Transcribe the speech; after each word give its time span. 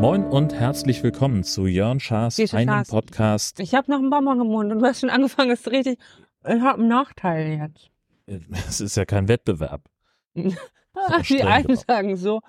Moin 0.00 0.24
und 0.24 0.54
herzlich 0.54 1.02
willkommen 1.02 1.42
zu 1.44 1.66
Jörn 1.66 2.00
Schaas 2.00 2.38
einem 2.38 2.68
Schaas. 2.68 2.88
Podcast. 2.88 3.60
Ich 3.60 3.74
habe 3.74 3.90
noch 3.90 3.98
einen 3.98 4.10
Bonbon 4.10 4.40
im 4.40 4.46
Mund 4.46 4.72
und 4.72 4.78
du 4.78 4.86
hast 4.86 5.00
schon 5.00 5.10
angefangen, 5.10 5.50
es 5.50 5.60
ist 5.60 5.70
richtig. 5.70 5.98
Ich 6.44 6.60
habe 6.60 6.78
einen 6.78 6.88
Nachteil 6.88 7.58
jetzt. 7.58 7.90
Es 8.68 8.80
ist 8.80 8.96
ja 8.96 9.04
kein 9.04 9.28
Wettbewerb. 9.28 9.82
Die 10.34 11.42
einen 11.42 11.76
sagen 11.76 12.16
so. 12.16 12.40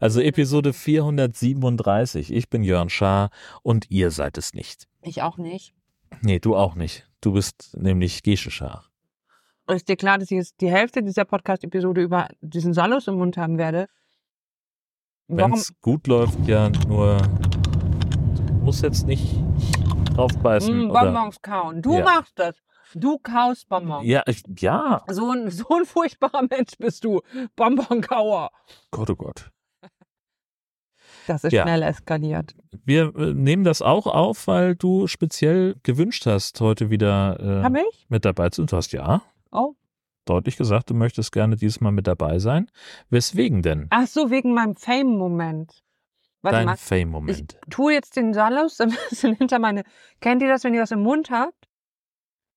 Also 0.00 0.20
Episode 0.20 0.72
437. 0.72 2.32
Ich 2.32 2.48
bin 2.48 2.62
Jörn 2.62 2.88
Schaar 2.88 3.30
und 3.62 3.90
ihr 3.90 4.10
seid 4.10 4.38
es 4.38 4.54
nicht. 4.54 4.88
Ich 5.02 5.22
auch 5.22 5.38
nicht. 5.38 5.72
Nee, 6.26 6.40
du 6.40 6.56
auch 6.56 6.74
nicht. 6.74 7.08
Du 7.20 7.34
bist 7.34 7.76
nämlich 7.76 8.24
Gesche 8.24 8.50
Schaar. 8.50 8.84
Ist 9.68 9.88
dir 9.88 9.94
klar, 9.96 10.18
dass 10.18 10.28
ich 10.32 10.36
jetzt 10.38 10.60
die 10.60 10.68
Hälfte 10.68 11.00
dieser 11.04 11.24
Podcast-Episode 11.24 12.02
über 12.02 12.26
diesen 12.40 12.74
Salus 12.74 13.06
im 13.06 13.14
Mund 13.14 13.36
haben 13.36 13.58
werde? 13.58 13.86
Wenn 15.28 15.52
es 15.52 15.72
gut 15.80 16.08
läuft, 16.08 16.36
ja 16.48 16.68
nur. 16.88 17.18
Du 17.18 18.52
musst 18.64 18.82
jetzt 18.82 19.06
nicht 19.06 19.36
draufbeißen. 20.16 20.86
Mm, 20.86 20.90
oder, 20.90 21.04
Bonbons 21.12 21.40
kauen. 21.42 21.80
Du 21.80 21.96
Ja. 21.98 22.02
machst 22.04 22.36
das. 22.40 22.56
Du 22.96 23.18
kaust 23.18 23.68
Bonbons. 23.68 24.04
ja, 24.04 24.24
ich, 24.26 24.42
ja. 24.58 25.04
So, 25.08 25.30
ein, 25.30 25.48
so 25.52 25.68
ein 25.76 25.84
furchtbarer 25.84 26.42
Mensch 26.50 26.72
bist 26.76 27.04
du. 27.04 27.20
Bonbonkauer. 27.54 28.50
Gott, 28.90 29.10
oh 29.10 29.14
Gott. 29.16 29.52
Das 31.26 31.44
ist 31.44 31.52
Ja. 31.52 31.62
schnell 31.62 31.82
eskaliert. 31.82 32.54
Wir 32.84 33.14
äh, 33.16 33.32
nehmen 33.34 33.64
das 33.64 33.82
auch 33.82 34.06
auf, 34.06 34.46
weil 34.46 34.76
du 34.76 35.06
speziell 35.06 35.76
gewünscht 35.82 36.26
hast, 36.26 36.60
heute 36.60 36.90
wieder 36.90 37.64
äh, 37.64 37.82
mit 38.08 38.24
dabei 38.24 38.50
zu 38.50 38.62
sein. 38.62 38.66
Du 38.68 38.76
hast 38.76 38.92
ja 38.92 39.22
Oh. 39.50 39.74
deutlich 40.24 40.56
gesagt, 40.56 40.90
du 40.90 40.94
möchtest 40.94 41.32
gerne 41.32 41.56
dieses 41.56 41.80
Mal 41.80 41.90
mit 41.92 42.06
dabei 42.06 42.38
sein. 42.38 42.70
Weswegen 43.10 43.62
denn? 43.62 43.86
Ach 43.90 44.06
so, 44.06 44.30
wegen 44.30 44.54
meinem 44.54 44.76
Fame-Moment. 44.76 45.82
Dein 46.42 46.66
mal. 46.66 46.74
Ich 46.74 46.80
Fame-Moment. 46.80 47.58
tue 47.70 47.92
jetzt 47.94 48.14
den 48.16 48.32
Salus 48.32 48.80
ein 48.80 48.90
bisschen 49.10 49.34
hinter 49.34 49.58
meine. 49.58 49.82
Kennt 50.20 50.42
ihr 50.42 50.48
das, 50.48 50.62
wenn 50.62 50.74
ihr 50.74 50.82
was 50.82 50.92
im 50.92 51.02
Mund 51.02 51.30
habt? 51.30 51.66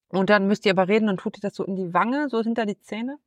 Und 0.09 0.29
dann 0.29 0.47
müsst 0.47 0.65
ihr 0.65 0.71
aber 0.71 0.87
reden 0.87 1.09
und 1.09 1.19
tut 1.19 1.37
ihr 1.37 1.41
das 1.41 1.55
so 1.55 1.63
in 1.63 1.75
die 1.75 1.91
Wange, 1.93 2.29
so 2.29 2.41
hinter 2.41 2.65
die 2.67 2.79
Zähne? 2.79 3.17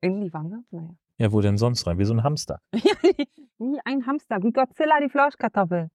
In 0.00 0.20
die 0.20 0.32
Wange? 0.32 0.62
Naja. 0.70 0.90
Ja, 1.22 1.30
wo 1.30 1.40
denn 1.40 1.56
sonst 1.56 1.86
rein? 1.86 1.98
Wie 1.98 2.04
so 2.04 2.14
ein 2.14 2.24
Hamster. 2.24 2.58
Wie 2.72 3.78
ein 3.84 4.04
Hamster, 4.06 4.42
wie 4.42 4.50
Godzilla 4.50 4.98
die 5.00 5.08
Flauschkartoffel. 5.08 5.88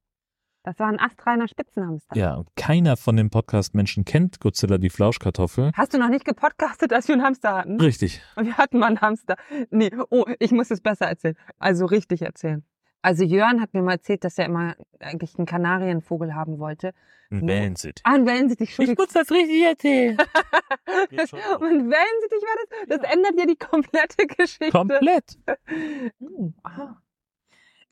Das 0.63 0.79
war 0.79 0.87
ein 0.87 1.01
astreiner 1.01 1.49
Spitzenhamster. 1.49 2.15
Ja, 2.15 2.35
und 2.35 2.47
keiner 2.55 2.95
von 2.95 3.17
den 3.17 3.29
Podcast-Menschen 3.29 4.05
kennt 4.05 4.39
Godzilla 4.39 4.77
die 4.77 4.89
Flauschkartoffel. 4.89 5.71
Hast 5.73 5.93
du 5.93 5.97
noch 5.97 6.07
nicht 6.07 6.23
gepodcastet, 6.23 6.93
als 6.93 7.09
wir 7.09 7.15
einen 7.15 7.25
Hamster 7.25 7.57
hatten? 7.57 7.77
Richtig. 7.81 8.21
Und 8.37 8.45
wir 8.45 8.57
hatten 8.57 8.79
mal 8.79 8.87
einen 8.87 9.01
Hamster. 9.01 9.35
Nee, 9.69 9.91
oh, 10.09 10.23
ich 10.39 10.53
muss 10.53 10.71
es 10.71 10.79
besser 10.79 11.07
erzählen. 11.07 11.35
Also 11.59 11.87
richtig 11.87 12.21
erzählen. 12.21 12.63
Also 13.07 13.23
Jörn 13.23 13.61
hat 13.61 13.73
mir 13.73 13.81
mal 13.83 13.93
erzählt, 13.93 14.25
dass 14.25 14.37
er 14.37 14.47
immer 14.47 14.75
eigentlich 14.99 15.37
einen 15.37 15.45
Kanarienvogel 15.45 16.35
haben 16.35 16.59
wollte. 16.59 16.93
Ein 17.31 17.41
Wo- 17.41 17.47
Wellensitt. 17.47 18.01
Ah, 18.03 18.15
ein 18.15 18.25
Wellensittich, 18.25 18.67
Entschuldigung. 18.71 19.05
muss 19.05 19.13
das 19.13 19.31
richtig 19.31 19.63
erzählen. 19.63 20.17
Und 20.87 21.89
Wellensittich 21.89 22.41
war 22.43 22.57
das? 22.89 22.99
Das 22.99 23.13
ändert 23.13 23.39
ja 23.39 23.45
die 23.45 23.55
komplette 23.55 24.27
Geschichte. 24.27 24.71
Komplett. 24.71 25.37
Aha. 26.63 27.01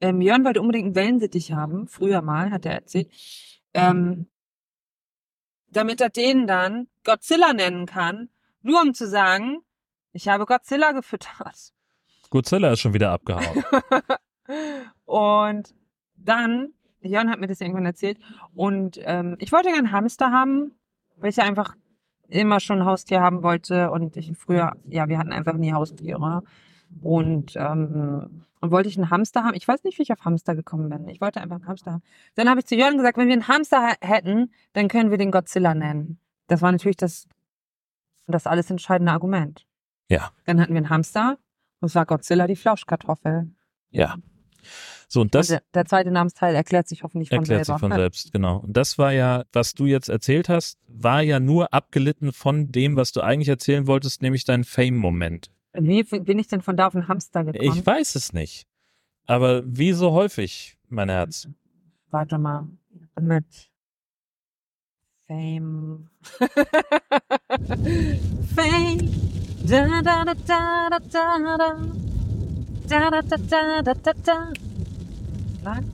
Ähm, 0.01 0.19
Jörn 0.19 0.43
wollte 0.43 0.59
unbedingt 0.59 0.87
einen 0.87 0.95
Wellensittich 0.95 1.53
haben, 1.53 1.87
früher 1.87 2.21
mal, 2.21 2.51
hat 2.51 2.65
er 2.65 2.73
erzählt. 2.73 3.09
Ähm, 3.73 4.27
damit 5.67 6.01
er 6.01 6.09
den 6.09 6.45
dann 6.45 6.89
Godzilla 7.05 7.53
nennen 7.53 7.85
kann, 7.85 8.27
nur 8.63 8.81
um 8.81 8.93
zu 8.93 9.07
sagen, 9.07 9.59
ich 10.11 10.27
habe 10.27 10.45
Godzilla 10.45 10.91
gefüttert. 10.91 11.71
Godzilla 12.31 12.73
ist 12.73 12.81
schon 12.81 12.93
wieder 12.93 13.11
abgehauen. 13.11 13.63
und 15.05 15.73
dann, 16.15 16.69
Jörn 17.01 17.29
hat 17.29 17.39
mir 17.39 17.47
das 17.47 17.61
irgendwann 17.61 17.85
erzählt, 17.85 18.19
und 18.53 18.99
ähm, 19.03 19.35
ich 19.39 19.51
wollte 19.51 19.67
gerne 19.69 19.79
einen 19.79 19.91
Hamster 19.91 20.31
haben, 20.31 20.71
weil 21.17 21.29
ich 21.29 21.35
ja 21.37 21.43
einfach 21.43 21.75
immer 22.27 22.59
schon 22.59 22.79
ein 22.79 22.85
Haustier 22.85 23.21
haben 23.21 23.43
wollte 23.43 23.91
und 23.91 24.17
ich 24.17 24.35
früher, 24.37 24.73
ja, 24.87 25.07
wir 25.07 25.17
hatten 25.19 25.31
einfach 25.31 25.53
nie 25.53 25.73
Haustiere. 25.73 26.43
Und 27.01 27.53
ähm, 27.55 28.45
und 28.61 28.71
wollte 28.71 28.89
ich 28.89 28.97
einen 28.97 29.11
Hamster 29.11 29.43
haben. 29.43 29.53
Ich 29.53 29.67
weiß 29.67 29.83
nicht, 29.83 29.97
wie 29.99 30.03
ich 30.03 30.11
auf 30.11 30.25
Hamster 30.25 30.55
gekommen 30.55 30.89
bin. 30.89 31.07
Ich 31.07 31.21
wollte 31.21 31.39
einfach 31.39 31.57
einen 31.57 31.67
Hamster 31.67 31.91
haben. 31.93 32.03
Dann 32.33 32.49
habe 32.49 32.61
ich 32.61 32.65
zu 32.65 32.75
Jörn 32.75 32.97
gesagt, 32.97 33.17
wenn 33.17 33.27
wir 33.27 33.33
einen 33.33 33.47
Hamster 33.47 33.81
ha- 33.89 33.95
hätten, 34.01 34.51
dann 34.73 34.87
können 34.87 35.11
wir 35.11 35.19
den 35.19 35.29
Godzilla 35.29 35.75
nennen. 35.75 36.19
Das 36.47 36.61
war 36.63 36.71
natürlich 36.71 36.97
das, 36.97 37.27
das 38.27 38.47
alles 38.47 38.71
entscheidende 38.71 39.11
Argument. 39.11 39.67
Ja. 40.09 40.31
Dann 40.45 40.59
hatten 40.59 40.73
wir 40.73 40.77
einen 40.79 40.89
Hamster 40.89 41.37
und 41.79 41.87
es 41.87 41.95
war 41.95 42.05
Godzilla 42.07 42.47
die 42.47 42.55
Flauschkartoffel. 42.55 43.51
Ja. 43.91 44.15
So, 45.15 45.21
und 45.21 45.33
das 45.33 45.49
und 45.49 45.61
der, 45.73 45.85
zweite 45.85 46.11
Namensteil 46.11 46.55
erklärt 46.55 46.89
sich 46.89 47.03
hoffentlich 47.03 47.29
von 47.29 47.37
erklärt 47.37 47.61
sich 47.61 47.67
selber. 47.67 47.79
von 47.79 47.91
selbst, 47.97 48.33
genau. 48.33 48.57
Und 48.57 48.75
das 48.75 48.97
war 48.97 49.13
ja, 49.13 49.45
was 49.53 49.73
du 49.73 49.85
jetzt 49.85 50.09
erzählt 50.09 50.49
hast, 50.49 50.77
war 50.89 51.21
ja 51.21 51.39
nur 51.39 51.73
abgelitten 51.73 52.33
von 52.33 52.69
dem, 52.73 52.97
was 52.97 53.13
du 53.13 53.21
eigentlich 53.21 53.47
erzählen 53.47 53.87
wolltest, 53.87 54.21
nämlich 54.21 54.43
dein 54.43 54.65
Fame-Moment. 54.65 55.51
Wie 55.71 56.03
bin 56.03 56.37
ich 56.37 56.49
denn 56.49 56.61
von 56.61 56.75
da 56.75 56.87
auf 56.87 56.93
den 56.93 57.07
Hamster 57.07 57.45
gekommen? 57.45 57.77
Ich 57.77 57.85
weiß 57.85 58.15
es 58.15 58.33
nicht. 58.33 58.67
Aber 59.25 59.63
wie 59.65 59.93
so 59.93 60.11
häufig, 60.11 60.77
mein 60.89 61.07
Herz. 61.07 61.47
Warte 62.11 62.37
mal. 62.37 62.67
Mit 63.17 63.45
Fame. 65.27 66.09
Fame. 68.53 69.09
Da, 69.65 70.01
da, 70.01 70.25
da, 70.25 70.33
da, 70.33 70.89
da, 70.89 70.99
da, 70.99 71.57
da. 71.57 71.77
Da, 72.89 73.09
da, 73.11 73.21
da, 73.21 73.37
da, 73.37 73.81
da, 73.81 73.93
da, 73.93 74.13
da. 74.25 74.64
Nein? 75.65 75.91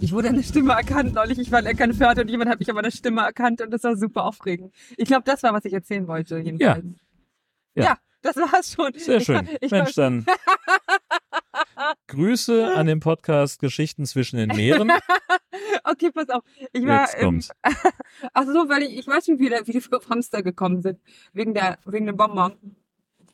Ich 0.00 0.12
wurde 0.12 0.28
eine 0.28 0.42
Stimme 0.44 0.72
erkannt 0.72 1.12
neulich. 1.14 1.36
Ich 1.40 1.50
war 1.50 1.60
lecker 1.62 1.92
Pferd 1.92 2.20
und 2.20 2.28
jemand 2.30 2.48
hat 2.48 2.60
mich 2.60 2.70
aber 2.70 2.78
eine 2.78 2.92
Stimme 2.92 3.22
erkannt 3.22 3.60
und 3.60 3.72
das 3.72 3.82
war 3.82 3.96
super 3.96 4.22
aufregend. 4.24 4.72
Ich 4.96 5.06
glaube, 5.08 5.24
das 5.24 5.42
war, 5.42 5.52
was 5.52 5.64
ich 5.64 5.72
erzählen 5.72 6.06
wollte, 6.06 6.38
jedenfalls. 6.38 6.84
Ja. 7.74 7.84
Ja, 7.84 7.98
das 8.22 8.36
war's 8.36 8.72
schon. 8.72 8.92
Sehr 8.94 9.16
Ich 9.16 9.24
schön. 9.24 9.34
war- 9.34 9.44
Ich 9.60 9.70
Mensch, 9.72 9.94
dann 9.94 10.24
Grüße 12.06 12.72
an 12.74 12.86
den 12.86 13.00
Podcast 13.00 13.58
Geschichten 13.60 14.06
zwischen 14.06 14.36
den 14.36 14.48
Meeren. 14.56 14.92
okay, 15.84 16.10
pass 16.12 16.28
auf. 16.30 16.44
Ich 16.72 16.86
war 16.86 17.00
Jetzt 17.02 17.18
kommt's. 17.18 17.50
Ach 18.32 18.44
so, 18.46 18.68
weil 18.68 18.82
ich, 18.84 18.96
ich 18.98 19.06
weiß 19.08 19.26
nicht, 19.26 19.40
wie, 19.40 19.48
der, 19.48 19.66
wie 19.66 19.72
die 19.72 19.82
auf 19.92 20.08
Hamster 20.08 20.42
gekommen 20.44 20.82
sind. 20.82 21.00
Wegen 21.32 21.52
der, 21.52 21.78
wegen 21.84 22.06
dem 22.06 22.16
Bonbon. 22.16 22.52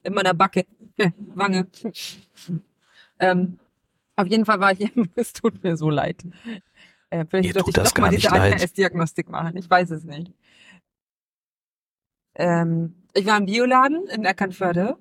In 0.02 0.14
meiner 0.14 0.32
Backe. 0.32 0.64
Wange. 1.34 1.66
ähm, 3.18 3.58
auf 4.16 4.26
jeden 4.26 4.44
Fall 4.44 4.60
war 4.60 4.72
ich, 4.72 4.90
es 5.16 5.32
tut 5.32 5.62
mir 5.62 5.76
so 5.76 5.90
leid. 5.90 6.24
Äh, 7.10 7.24
vielleicht 7.28 7.54
sollte 7.54 7.70
ich 7.70 7.74
das 7.74 7.92
doch 7.92 8.00
mal 8.00 8.10
diese. 8.10 8.32
ADHS-Diagnostik 8.32 9.28
machen. 9.28 9.56
Ich 9.56 9.68
weiß 9.68 9.90
es 9.90 10.04
nicht. 10.04 10.32
Ähm, 12.34 12.94
ich 13.14 13.26
war 13.26 13.38
im 13.38 13.46
Bioladen 13.46 14.06
in 14.08 14.24
Eckernförde. 14.24 14.96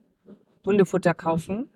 Hundefutter 0.66 1.14
kaufen. 1.14 1.70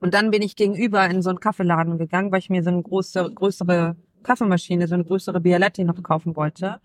Und 0.00 0.14
dann 0.14 0.30
bin 0.30 0.42
ich 0.42 0.56
gegenüber 0.56 1.08
in 1.08 1.22
so 1.22 1.30
einen 1.30 1.40
Kaffeeladen 1.40 1.96
gegangen, 1.98 2.32
weil 2.32 2.40
ich 2.40 2.50
mir 2.50 2.62
so 2.62 2.70
eine 2.70 2.82
große, 2.82 3.32
größere 3.32 3.96
Kaffeemaschine, 4.22 4.88
so 4.88 4.94
eine 4.94 5.04
größere 5.04 5.40
Bialetti 5.40 5.84
noch 5.84 6.02
kaufen 6.02 6.36
wollte. 6.36 6.80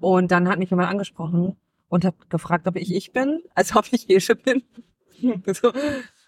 Und 0.00 0.30
dann 0.30 0.48
hat 0.48 0.58
mich 0.58 0.70
jemand 0.70 0.88
angesprochen 0.88 1.56
und 1.88 2.04
hat 2.04 2.30
gefragt, 2.30 2.66
ob 2.68 2.76
ich 2.76 2.94
ich 2.94 3.12
bin, 3.12 3.42
als 3.54 3.74
ob 3.76 3.86
ich 3.92 4.06
Gesche 4.06 4.36
bin. 4.36 4.62
so, 5.46 5.72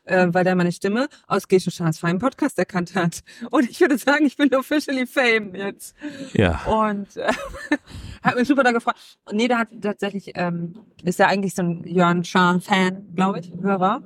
äh, 0.04 0.28
weil 0.30 0.44
der 0.44 0.54
meine 0.54 0.72
Stimme 0.72 1.08
aus 1.26 1.48
Gesche 1.48 1.70
Schars 1.70 1.98
Fein 1.98 2.18
Podcast 2.18 2.58
erkannt 2.58 2.94
hat. 2.94 3.22
Und 3.50 3.68
ich 3.70 3.80
würde 3.80 3.98
sagen, 3.98 4.26
ich 4.26 4.36
bin 4.36 4.54
officially 4.54 5.06
fame 5.06 5.54
jetzt. 5.54 5.94
Ja. 6.32 6.64
Und 6.64 7.16
äh, 7.16 7.32
hat 8.22 8.36
mich 8.36 8.48
super 8.48 8.62
da 8.62 8.72
gefragt. 8.72 8.98
Und 9.24 9.36
nee, 9.36 9.48
der 9.48 9.58
hat 9.58 9.68
tatsächlich, 9.80 10.32
ähm, 10.34 10.80
ist 11.02 11.18
ja 11.18 11.26
eigentlich 11.26 11.54
so 11.54 11.62
ein 11.62 11.84
Jörn 11.84 12.24
Schahn-Fan, 12.24 13.14
glaube 13.14 13.40
ich, 13.40 13.52
Hörer. 13.60 14.02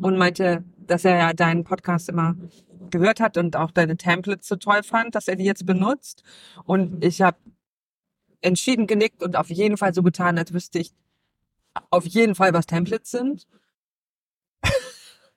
Und 0.00 0.16
meinte, 0.18 0.64
dass 0.86 1.04
er 1.04 1.16
ja 1.16 1.32
deinen 1.32 1.64
Podcast 1.64 2.08
immer 2.08 2.34
gehört 2.90 3.20
hat 3.20 3.36
und 3.36 3.56
auch 3.56 3.70
deine 3.70 3.96
Templates 3.96 4.48
so 4.48 4.56
toll 4.56 4.82
fand, 4.82 5.14
dass 5.14 5.28
er 5.28 5.36
die 5.36 5.44
jetzt 5.44 5.66
benutzt. 5.66 6.22
Und 6.64 7.04
ich 7.04 7.22
habe 7.22 7.38
entschieden 8.40 8.86
genickt 8.86 9.22
und 9.22 9.36
auf 9.36 9.50
jeden 9.50 9.76
Fall 9.76 9.94
so 9.94 10.02
getan, 10.02 10.38
als 10.38 10.52
wüsste 10.52 10.78
ich 10.78 10.92
auf 11.90 12.06
jeden 12.06 12.34
Fall, 12.34 12.52
was 12.52 12.66
Templates 12.66 13.10
sind. 13.10 13.46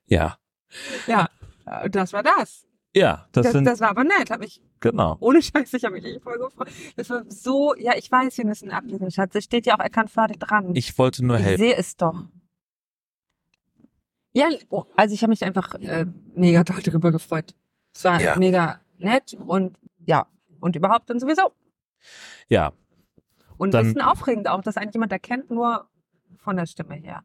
Ja. 0.08 0.38
Ja, 1.08 1.30
äh, 1.66 1.90
das 1.90 2.14
war 2.14 2.24
das. 2.24 2.66
Ja, 2.96 3.28
das, 3.34 3.44
Das, 3.46 3.52
sind, 3.54 3.66
das 3.66 3.80
war 3.82 3.90
aber 3.90 4.04
nett, 4.06 4.30
hab 4.32 4.42
ich 4.42 4.62
genau. 4.80 5.18
ohne 5.20 5.42
Scheiß, 5.42 5.74
ich 5.74 5.84
habe 5.84 5.96
mich 5.96 6.06
echt 6.06 6.22
voll 6.24 6.38
gefreut. 6.38 6.70
Das 6.96 7.10
war 7.10 7.24
so, 7.30 7.76
ja, 7.76 7.94
ich 7.98 8.10
weiß, 8.10 8.38
wir 8.38 8.46
müssen 8.46 8.72
ablesen, 8.72 9.12
Schatz. 9.12 9.36
Es 9.36 9.44
steht 9.44 9.66
ja 9.66 9.76
auch 9.76 9.80
erkannt 9.84 10.12
fertig 10.12 10.40
dran. 10.40 10.74
Ich 10.76 10.98
wollte 10.98 11.26
nur 11.26 11.38
Ich 11.38 11.44
helfen. 11.44 11.62
sehe 11.64 11.76
es 11.76 11.98
doch. 11.98 12.24
Ja, 14.34 14.50
oh, 14.70 14.84
also 14.96 15.14
ich 15.14 15.22
habe 15.24 15.30
mich 15.30 15.44
einfach 15.44 15.74
äh, 15.76 16.06
mega 16.36 16.64
toll 16.64 16.82
darüber 16.84 17.12
gefreut. 17.12 17.56
Es 17.94 18.04
war 18.04 18.22
Ja. 18.22 18.36
mega 18.38 18.82
nett 18.98 19.34
und 19.46 19.78
ja, 20.06 20.28
und 20.60 20.76
überhaupt 20.76 21.10
und 21.12 21.20
sowieso. 21.20 21.54
Ja. 22.50 22.74
Und 23.58 23.70
ein 23.70 23.72
Dann- 23.72 23.84
bisschen 23.86 24.02
aufregend 24.02 24.48
auch, 24.50 24.62
dass 24.62 24.78
eigentlich 24.78 24.94
jemand 24.96 25.12
erkennt, 25.14 25.50
nur 25.52 25.88
von 26.38 26.58
der 26.58 26.66
Stimme 26.66 26.96
her. 26.96 27.24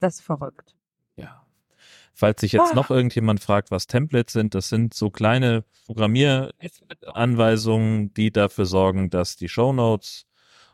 Das 0.00 0.14
ist 0.16 0.20
verrückt. 0.22 0.74
Ja. 1.16 1.43
Falls 2.16 2.40
sich 2.40 2.52
jetzt 2.52 2.70
Ah. 2.72 2.76
noch 2.76 2.90
irgendjemand 2.90 3.40
fragt, 3.40 3.72
was 3.72 3.88
Templates 3.88 4.32
sind, 4.32 4.54
das 4.54 4.68
sind 4.68 4.94
so 4.94 5.10
kleine 5.10 5.64
Programmieranweisungen, 5.86 8.12
die 8.14 8.30
dafür 8.30 8.66
sorgen, 8.66 9.10
dass 9.10 9.36
die 9.36 9.48
Shownotes 9.48 10.26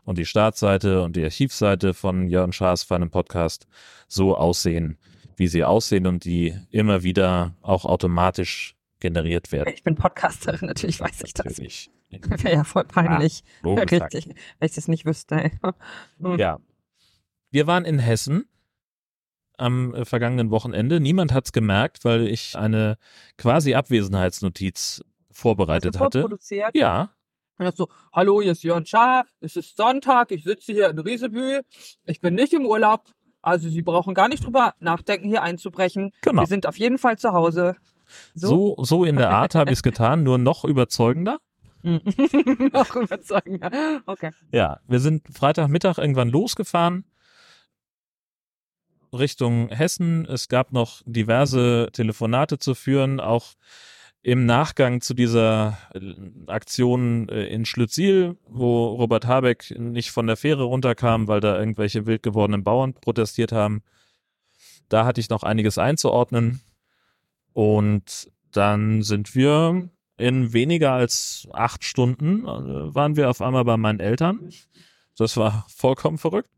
und 0.03 0.17
die 0.17 0.25
Startseite 0.25 1.01
und 1.03 1.15
die 1.15 1.23
Archivseite 1.23 1.93
von 1.93 2.27
Jörn 2.27 2.53
Schaas 2.53 2.83
für 2.83 2.95
einen 2.95 3.09
Podcast 3.09 3.67
so 4.07 4.35
aussehen, 4.35 4.97
wie 5.35 5.47
sie 5.47 5.63
aussehen 5.63 6.07
und 6.07 6.25
die 6.25 6.55
immer 6.69 7.03
wieder 7.03 7.55
auch 7.61 7.85
automatisch 7.85 8.75
generiert 8.99 9.51
werden. 9.51 9.73
Ich 9.73 9.83
bin 9.83 9.95
Podcasterin, 9.95 10.67
natürlich 10.67 10.99
weiß 10.99 11.23
ich 11.25 11.33
das. 11.33 11.45
Natürlich. 11.45 11.89
Wäre 12.11 12.53
ja 12.55 12.63
voll 12.63 12.83
peinlich. 12.83 13.43
Logisch. 13.63 13.91
Richtig. 14.01 14.27
Wenn 14.27 14.65
ich 14.67 14.73
das 14.75 14.87
nicht 14.87 15.05
wüsste. 15.05 15.51
Hm. 16.19 16.37
Ja. 16.37 16.59
Wir 17.51 17.67
waren 17.67 17.85
in 17.85 17.99
Hessen 17.99 18.45
am 19.61 19.93
äh, 19.93 20.05
vergangenen 20.05 20.51
Wochenende. 20.51 20.99
Niemand 20.99 21.33
hat's 21.33 21.51
gemerkt, 21.51 22.03
weil 22.03 22.27
ich 22.27 22.57
eine 22.57 22.97
quasi 23.37 23.75
Abwesenheitsnotiz 23.75 25.03
vorbereitet 25.31 25.99
hatte. 25.99 26.27
Ja, 26.73 27.11
Und 27.57 27.65
das 27.65 27.75
so, 27.75 27.87
hallo, 28.11 28.41
hier 28.41 28.51
ist 28.51 28.63
Jörn 28.63 28.85
Schaar, 28.85 29.25
es 29.39 29.55
ist 29.55 29.77
Sonntag, 29.77 30.31
ich 30.31 30.43
sitze 30.43 30.73
hier 30.73 30.89
in 30.89 30.99
Riesebühl, 30.99 31.61
ich 32.05 32.19
bin 32.19 32.35
nicht 32.35 32.53
im 32.53 32.65
Urlaub, 32.65 33.05
also 33.41 33.69
Sie 33.69 33.81
brauchen 33.81 34.13
gar 34.13 34.27
nicht 34.27 34.45
drüber 34.45 34.73
nachdenken, 34.79 35.27
hier 35.27 35.41
einzubrechen. 35.41 36.11
genau. 36.21 36.41
Wir 36.41 36.47
sind 36.47 36.67
auf 36.67 36.77
jeden 36.77 36.97
Fall 36.97 37.17
zu 37.17 37.31
Hause. 37.33 37.75
So, 38.33 38.75
so 38.79 39.05
in 39.05 39.15
der 39.15 39.29
Art 39.29 39.55
habe 39.55 39.71
ich 39.71 39.79
es 39.79 39.83
getan, 39.83 40.23
nur 40.23 40.37
noch 40.37 40.65
überzeugender. 40.65 41.39
Noch 41.83 42.95
überzeugen. 42.95 43.59
Okay. 44.05 44.29
Ja, 44.51 44.81
wir 44.87 44.99
sind 44.99 45.23
Freitagmittag 45.35 45.97
irgendwann 45.97 46.29
losgefahren 46.29 47.05
Richtung 49.13 49.69
Hessen. 49.69 50.25
Es 50.25 50.47
gab 50.47 50.71
noch 50.71 51.01
diverse 51.05 51.89
Telefonate 51.93 52.59
zu 52.59 52.75
führen, 52.75 53.19
auch 53.19 53.53
im 54.23 54.45
Nachgang 54.45 55.01
zu 55.01 55.13
dieser 55.13 55.77
äh, 55.93 56.13
Aktion 56.47 57.27
äh, 57.29 57.45
in 57.47 57.65
Schlütziel, 57.65 58.37
wo 58.47 58.89
Robert 58.89 59.25
Habeck 59.25 59.73
nicht 59.77 60.11
von 60.11 60.27
der 60.27 60.37
Fähre 60.37 60.63
runterkam, 60.63 61.27
weil 61.27 61.39
da 61.39 61.57
irgendwelche 61.57 62.05
wild 62.05 62.21
gewordenen 62.21 62.63
Bauern 62.63 62.93
protestiert 62.93 63.51
haben. 63.51 63.81
Da 64.89 65.05
hatte 65.05 65.21
ich 65.21 65.29
noch 65.29 65.43
einiges 65.43 65.77
einzuordnen. 65.77 66.61
Und 67.53 68.31
dann 68.51 69.01
sind 69.01 69.35
wir 69.35 69.89
in 70.17 70.53
weniger 70.53 70.91
als 70.91 71.47
acht 71.51 71.83
Stunden 71.83 72.43
äh, 72.45 72.95
waren 72.95 73.15
wir 73.15 73.29
auf 73.29 73.41
einmal 73.41 73.65
bei 73.65 73.77
meinen 73.77 73.99
Eltern. 73.99 74.51
Das 75.17 75.35
war 75.35 75.65
vollkommen 75.67 76.19
verrückt. 76.19 76.49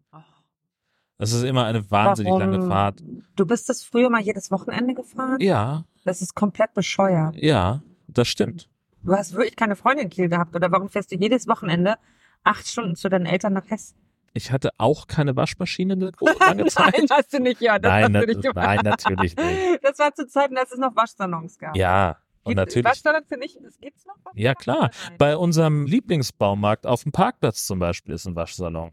Das 1.18 1.32
ist 1.32 1.44
immer 1.44 1.66
eine 1.66 1.90
wahnsinnig 1.92 2.32
Warum? 2.32 2.52
lange 2.52 2.68
Fahrt. 2.68 3.02
Du 3.36 3.46
bist 3.46 3.70
das 3.70 3.84
früher 3.84 4.10
mal 4.10 4.22
jedes 4.22 4.52
Wochenende 4.52 4.94
gefahren? 4.94 5.38
Ja, 5.40 5.86
Das 6.06 6.22
ist 6.22 6.36
komplett 6.36 6.74
bescheuert. 6.74 7.36
ja, 7.38 7.82
das 8.08 8.28
stimmt. 8.28 8.70
Du 9.04 9.14
hast 9.14 9.34
wirklich 9.34 9.56
keine 9.56 9.76
Freundin 9.76 10.06
in 10.06 10.10
Kiel 10.10 10.30
gehabt 10.30 10.56
oder 10.56 10.72
warum 10.72 10.90
fährst 10.90 11.12
du 11.12 11.16
jedes 11.16 11.48
Wochenende 11.48 11.96
acht 12.44 12.68
Stunden 12.68 12.96
zu 12.96 13.10
deinen 13.10 13.26
Eltern 13.26 13.54
nach 13.54 13.70
Hessen? 13.70 13.98
Ich 14.34 14.52
hatte 14.52 14.72
auch 14.78 15.08
keine 15.08 15.36
Waschmaschine 15.36 15.94
eine 15.94 16.12
lange 16.40 16.66
Zeit. 16.66 16.96
Nein, 16.98 17.08
hast 17.12 17.34
du 17.34 17.40
nicht, 17.40 17.62
ja. 17.62 17.78
Das 17.80 17.90
Nein, 17.92 18.16
hast 18.16 18.26
du 18.28 18.36
nicht 18.38 18.56
nein, 18.56 18.80
natürlich 18.84 19.36
nicht. 19.36 19.60
Das 19.84 20.00
war 20.00 20.14
zu 20.16 20.26
Zeiten, 20.28 20.58
als 20.58 20.72
es 20.72 20.80
noch 20.80 20.96
Waschsalons 20.96 21.60
gab. 21.60 21.76
Ja, 21.76 22.18
und 22.44 22.56
natürlich. 22.56 22.86
Waschsalons 22.86 23.28
sind 23.30 23.40
nicht, 23.40 23.58
das 23.64 23.78
gibt's 23.80 24.06
noch? 24.06 24.16
Ja, 24.36 24.56
klar. 24.56 24.90
Bei 25.18 25.38
unserem 25.38 25.86
Lieblingsbaumarkt 25.86 26.88
auf 26.88 27.04
dem 27.04 27.12
Parkplatz 27.12 27.66
zum 27.66 27.80
Beispiel 27.80 28.16
ist 28.16 28.26
ein 28.26 28.36
Waschsalon. 28.36 28.92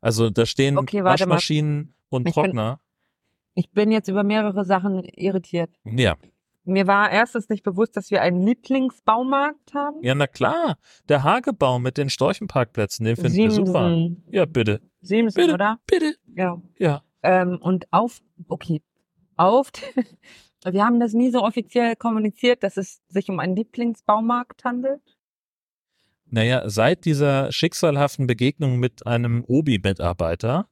Also 0.00 0.30
da 0.30 0.46
stehen 0.46 0.78
Okay, 0.78 1.02
warte 1.04 1.24
mal. 1.26 1.30
Waschmaschinen 1.34 1.94
und 2.08 2.28
Ich 2.28 2.34
bin- 2.34 2.44
Trockner. 2.44 2.80
Ich 3.54 3.70
bin 3.70 3.90
jetzt 3.90 4.08
über 4.08 4.22
mehrere 4.22 4.64
Sachen 4.64 5.02
irritiert. 5.04 5.70
Ja. 5.84 6.16
Mir 6.64 6.86
war 6.86 7.10
erstens 7.10 7.48
nicht 7.48 7.62
bewusst, 7.62 7.96
dass 7.96 8.10
wir 8.10 8.20
einen 8.22 8.42
Lieblingsbaumarkt 8.44 9.72
haben. 9.72 10.02
ja, 10.02 10.14
na 10.14 10.26
klar. 10.26 10.76
Der 11.08 11.22
Hagebau 11.22 11.78
mit 11.78 11.96
den 11.96 12.10
Storchenparkplätzen, 12.10 13.06
den 13.06 13.16
finden 13.16 13.34
wir 13.36 13.50
super. 13.50 13.88
Siemsen. 13.88 14.24
Ja, 14.30 14.44
bitte. 14.46 14.80
Siemsen, 15.00 15.40
Bitte. 15.40 15.54
oder? 15.54 15.78
Bitte. 15.86 16.16
Ja. 16.34 16.60
Ja. 16.78 17.02
Ähm, 17.22 17.58
und 17.62 17.86
auf, 17.92 18.20
okay, 18.48 18.82
auf, 19.36 19.70
wir 20.64 20.84
haben 20.84 20.98
das 21.00 21.12
nie 21.12 21.30
so 21.30 21.42
offiziell 21.42 21.96
kommuniziert, 21.96 22.62
dass 22.62 22.76
es 22.76 23.00
sich 23.08 23.28
um 23.30 23.38
einen 23.40 23.56
Lieblingsbaumarkt 23.56 24.64
handelt. 24.64 25.00
Naja, 26.28 26.68
seit 26.68 27.04
dieser 27.04 27.52
schicksalhaften 27.52 28.26
Begegnung 28.26 28.78
mit 28.78 29.06
einem 29.06 29.44
Obi-Mitarbeiter 29.46 30.68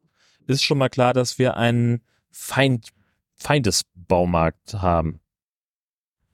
ist 0.47 0.63
schon 0.63 0.79
mal 0.79 0.89
klar, 0.89 1.13
dass 1.13 1.39
wir 1.39 1.57
einen 1.57 2.03
Feind, 2.31 2.91
Feindesbaumarkt 3.35 4.75
haben. 4.75 5.21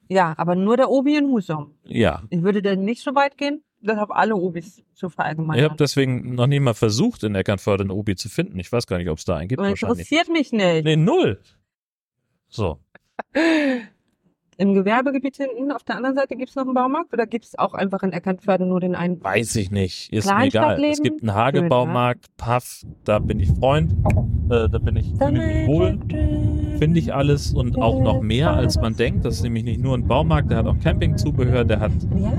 Ja, 0.08 0.34
aber 0.38 0.56
nur 0.56 0.76
der 0.76 0.90
Obi 0.90 1.16
in 1.16 1.28
Husum. 1.28 1.74
Ja. 1.84 2.22
Ich 2.30 2.42
würde 2.42 2.62
da 2.62 2.74
nicht 2.74 3.02
so 3.02 3.14
weit 3.14 3.36
gehen, 3.38 3.62
das 3.80 3.98
auf 3.98 4.10
alle 4.10 4.34
Obis 4.34 4.82
zu 4.94 5.06
Ich 5.06 5.14
verallgemeinern. 5.14 5.64
habe 5.64 5.76
deswegen 5.76 6.34
noch 6.34 6.46
nie 6.48 6.58
mal 6.58 6.74
versucht, 6.74 7.22
in 7.22 7.34
Eckernförde 7.34 7.84
einen 7.84 7.90
Obi 7.90 8.16
zu 8.16 8.28
finden. 8.28 8.58
Ich 8.58 8.72
weiß 8.72 8.86
gar 8.86 8.98
nicht, 8.98 9.08
ob 9.08 9.18
es 9.18 9.24
da 9.24 9.36
einen 9.36 9.48
gibt. 9.48 9.62
Interessiert 9.62 10.28
mich 10.28 10.52
nicht. 10.52 10.84
Nee, 10.84 10.96
null. 10.96 11.40
So. 12.48 12.80
Im 14.60 14.74
Gewerbegebiet 14.74 15.36
hinten 15.36 15.72
auf 15.72 15.84
der 15.84 15.96
anderen 15.96 16.14
Seite 16.14 16.36
gibt 16.36 16.50
es 16.50 16.54
noch 16.54 16.64
einen 16.64 16.74
Baumarkt 16.74 17.14
oder 17.14 17.26
gibt 17.26 17.46
es 17.46 17.58
auch 17.58 17.72
einfach 17.72 18.02
in 18.02 18.12
Eckernförde 18.12 18.66
nur 18.66 18.78
den 18.78 18.94
einen? 18.94 19.24
Weiß 19.24 19.56
ich 19.56 19.70
nicht. 19.70 20.12
Ist 20.12 20.26
mir 20.30 20.44
egal. 20.44 20.84
Es 20.84 21.02
gibt 21.02 21.22
einen 21.22 21.32
Hagebaumarkt, 21.32 22.26
Paff, 22.36 22.82
da 23.04 23.20
bin 23.20 23.40
ich 23.40 23.48
Freund. 23.48 23.92
Äh, 24.50 24.68
da 24.68 24.78
bin 24.78 24.96
ich, 24.96 25.18
wohl. 25.18 25.98
Finde 26.80 26.98
ich 26.98 27.12
alles 27.12 27.52
und 27.52 27.76
auch 27.76 28.00
noch 28.00 28.22
mehr, 28.22 28.52
als 28.54 28.76
man 28.76 28.96
denkt. 28.96 29.26
Das 29.26 29.34
ist 29.34 29.42
nämlich 29.42 29.64
nicht 29.64 29.80
nur 29.82 29.94
ein 29.94 30.06
Baumarkt, 30.08 30.50
der 30.50 30.56
hat 30.58 30.66
auch 30.66 30.78
Campingzubehör, 30.80 31.64
der 31.64 31.78
hat 31.78 31.92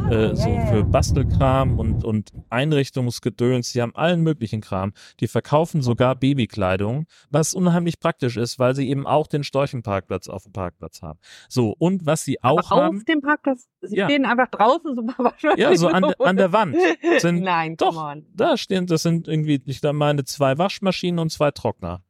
äh, 0.09 0.35
so 0.35 0.59
für 0.69 0.83
Bastelkram 0.83 1.77
und, 1.77 2.03
und 2.03 2.31
Einrichtungsgedöns. 2.49 3.71
Die 3.73 3.81
haben 3.83 3.95
allen 3.95 4.21
möglichen 4.21 4.61
Kram. 4.61 4.93
Die 5.19 5.27
verkaufen 5.27 5.83
sogar 5.83 6.15
Babykleidung, 6.15 7.05
was 7.29 7.53
unheimlich 7.53 7.99
praktisch 7.99 8.35
ist, 8.37 8.57
weil 8.57 8.73
sie 8.75 8.89
eben 8.89 9.05
auch 9.05 9.27
den 9.27 9.43
Storchenparkplatz 9.43 10.27
auf 10.27 10.43
dem 10.43 10.53
Parkplatz 10.53 11.03
haben. 11.03 11.19
So, 11.47 11.75
und 11.77 12.07
was 12.07 12.23
sie 12.25 12.43
auch 12.43 12.71
Aber 12.71 12.83
haben, 12.87 12.97
auf 12.97 13.03
dem 13.05 13.21
Parkplatz, 13.21 13.67
sie 13.81 13.97
Ja. 13.97 14.05
stehen 14.05 14.25
einfach 14.25 14.47
draußen 14.49 14.95
so 14.95 15.03
wahrscheinlich. 15.17 15.59
ja, 15.59 15.75
so 15.75 15.87
an, 15.87 16.03
an 16.17 16.37
der 16.37 16.51
Wand 16.51 16.75
sind, 17.19 17.41
Nein, 17.43 17.75
doch. 17.77 18.15
da 18.33 18.57
stehen, 18.57 18.87
das 18.87 19.03
sind 19.03 19.27
irgendwie, 19.27 19.61
ich 19.65 19.81
da 19.81 19.93
meine, 19.93 20.23
zwei 20.25 20.57
Waschmaschinen 20.57 21.19
und 21.19 21.31
zwei 21.31 21.51
Trockner. 21.51 22.01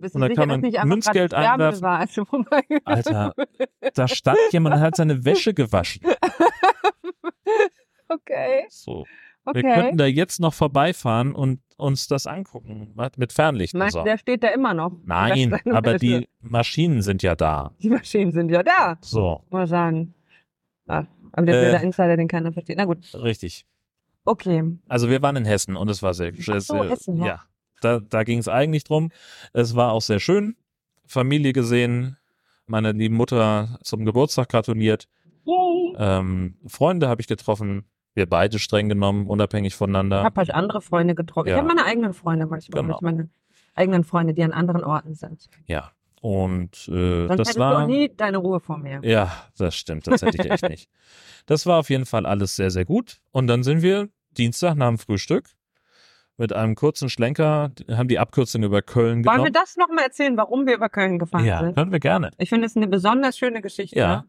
Bist 0.00 0.14
Und 0.14 0.20
da 0.20 0.28
sicher, 0.28 0.40
kann 0.40 0.48
man 0.48 0.60
nicht 0.60 0.84
Münzgeld 0.84 1.34
einwerfen. 1.34 1.84
Alter, 2.84 3.34
da 3.94 4.08
stand 4.08 4.38
jemand 4.52 4.76
und 4.76 4.80
hat 4.80 4.96
seine 4.96 5.24
Wäsche 5.24 5.54
gewaschen. 5.54 6.02
Okay, 8.10 8.64
So. 8.70 9.04
okay. 9.44 9.62
Wir 9.62 9.74
könnten 9.74 9.98
da 9.98 10.06
jetzt 10.06 10.40
noch 10.40 10.54
vorbeifahren 10.54 11.34
und 11.34 11.60
uns 11.76 12.06
das 12.08 12.26
angucken. 12.26 12.94
Mit 13.16 13.32
Fernlicht 13.34 13.74
Meinst 13.74 13.94
so. 13.94 14.02
der 14.02 14.16
steht 14.16 14.42
da 14.42 14.48
immer 14.48 14.72
noch? 14.72 14.92
Nein, 15.04 15.52
aber 15.70 15.92
Wäsche. 15.94 15.98
die 16.20 16.28
Maschinen 16.40 17.02
sind 17.02 17.22
ja 17.22 17.34
da. 17.34 17.72
Die 17.82 17.90
Maschinen 17.90 18.32
sind 18.32 18.50
ja 18.50 18.62
da, 18.62 18.96
So, 19.02 19.42
mal 19.50 19.66
sagen. 19.66 20.14
Ah, 20.86 21.04
aber 21.32 21.46
der 21.46 21.54
Äh. 21.62 21.70
blöde 21.70 21.84
Insider, 21.84 22.16
den 22.16 22.28
keiner 22.28 22.50
versteht. 22.52 22.78
Na 22.78 22.86
gut, 22.86 23.12
richtig. 23.14 23.66
okay. 24.24 24.78
Also 24.88 25.10
wir 25.10 25.20
waren 25.20 25.36
in 25.36 25.44
Hessen 25.44 25.76
und 25.76 25.90
es 25.90 26.02
war 26.02 26.14
sehr, 26.14 26.32
sehr, 26.34 26.60
so, 26.62 26.82
Hessen, 26.82 27.18
ja. 27.18 27.26
ja. 27.26 27.42
Da, 27.80 28.00
da 28.00 28.24
ging 28.24 28.38
es 28.38 28.48
eigentlich 28.48 28.84
drum. 28.84 29.10
Es 29.52 29.74
war 29.76 29.92
auch 29.92 30.02
sehr 30.02 30.20
schön. 30.20 30.56
Familie 31.06 31.52
gesehen, 31.52 32.16
meine 32.66 32.92
lieben 32.92 33.14
Mutter 33.16 33.78
zum 33.82 34.04
Geburtstag 34.04 34.48
gratuliert. 34.48 35.08
Ähm, 35.96 36.56
Freunde 36.66 37.08
habe 37.08 37.20
ich 37.20 37.26
getroffen. 37.26 37.84
Wir 38.14 38.26
beide 38.26 38.58
streng 38.58 38.88
genommen, 38.88 39.26
unabhängig 39.26 39.72
Ich 39.72 39.76
voneinander. 39.76 40.22
habe 40.24 40.36
halt 40.38 40.50
andere 40.52 40.80
Freunde 40.80 41.14
getroffen. 41.14 41.48
Ja. 41.48 41.54
Ich 41.54 41.58
habe 41.58 41.68
meine 41.68 41.84
eigenen 41.84 42.12
Freunde 42.14 42.46
manchmal, 42.46 42.82
Genau. 42.82 42.98
meine 43.00 43.28
eigenen 43.74 44.04
Freunde, 44.04 44.34
die 44.34 44.42
an 44.42 44.52
anderen 44.52 44.82
Orten 44.84 45.14
sind. 45.14 45.48
Ja. 45.66 45.92
Und 46.20 46.88
äh, 46.88 47.28
Sonst 47.28 47.38
das 47.38 47.52
du 47.54 47.60
war. 47.60 47.84
auch 47.84 47.86
nie 47.86 48.10
deine 48.16 48.38
Ruhe 48.38 48.58
vor 48.58 48.76
mir. 48.76 49.00
Ja, 49.04 49.30
das 49.56 49.76
stimmt. 49.76 50.08
Das 50.08 50.22
hätte 50.22 50.42
ich 50.42 50.50
echt 50.50 50.68
nicht. 50.68 50.88
Das 51.46 51.64
war 51.64 51.78
auf 51.78 51.88
jeden 51.88 52.04
Fall 52.04 52.26
alles 52.26 52.56
sehr, 52.56 52.70
sehr 52.70 52.84
gut. 52.84 53.22
Und 53.30 53.46
dann 53.46 53.62
sind 53.62 53.80
wir 53.80 54.10
Dienstag 54.36 54.74
nach 54.76 54.88
dem 54.88 54.98
Frühstück 54.98 55.48
mit 56.38 56.52
einem 56.52 56.74
kurzen 56.76 57.08
Schlenker, 57.10 57.72
haben 57.90 58.08
die 58.08 58.18
Abkürzung 58.18 58.62
über 58.62 58.80
Köln 58.80 59.24
Wollen 59.24 59.24
wir 59.24 59.32
genommen. 59.32 59.52
das 59.52 59.76
nochmal 59.76 60.04
erzählen, 60.04 60.36
warum 60.36 60.66
wir 60.66 60.74
über 60.76 60.88
Köln 60.88 61.18
gefahren 61.18 61.44
Ja, 61.44 61.60
sind? 61.60 61.74
können 61.74 61.92
wir 61.92 62.00
gerne. 62.00 62.30
Ich 62.38 62.48
finde 62.48 62.66
es 62.66 62.76
eine 62.76 62.86
besonders 62.88 63.36
schöne 63.36 63.60
Geschichte. 63.60 63.98
Ja. 63.98 64.24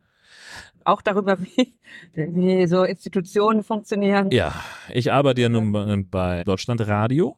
Auch 0.85 1.01
darüber, 1.01 1.37
wie, 1.39 1.75
wie 2.13 2.65
so 2.67 2.83
Institutionen 2.83 3.63
funktionieren. 3.63 4.31
Ja, 4.31 4.53
ich 4.91 5.11
arbeite 5.11 5.41
ja 5.41 5.49
nun 5.49 5.71
bei- 5.71 6.03
bei 6.09 6.43
Deutschlandradio 6.43 7.37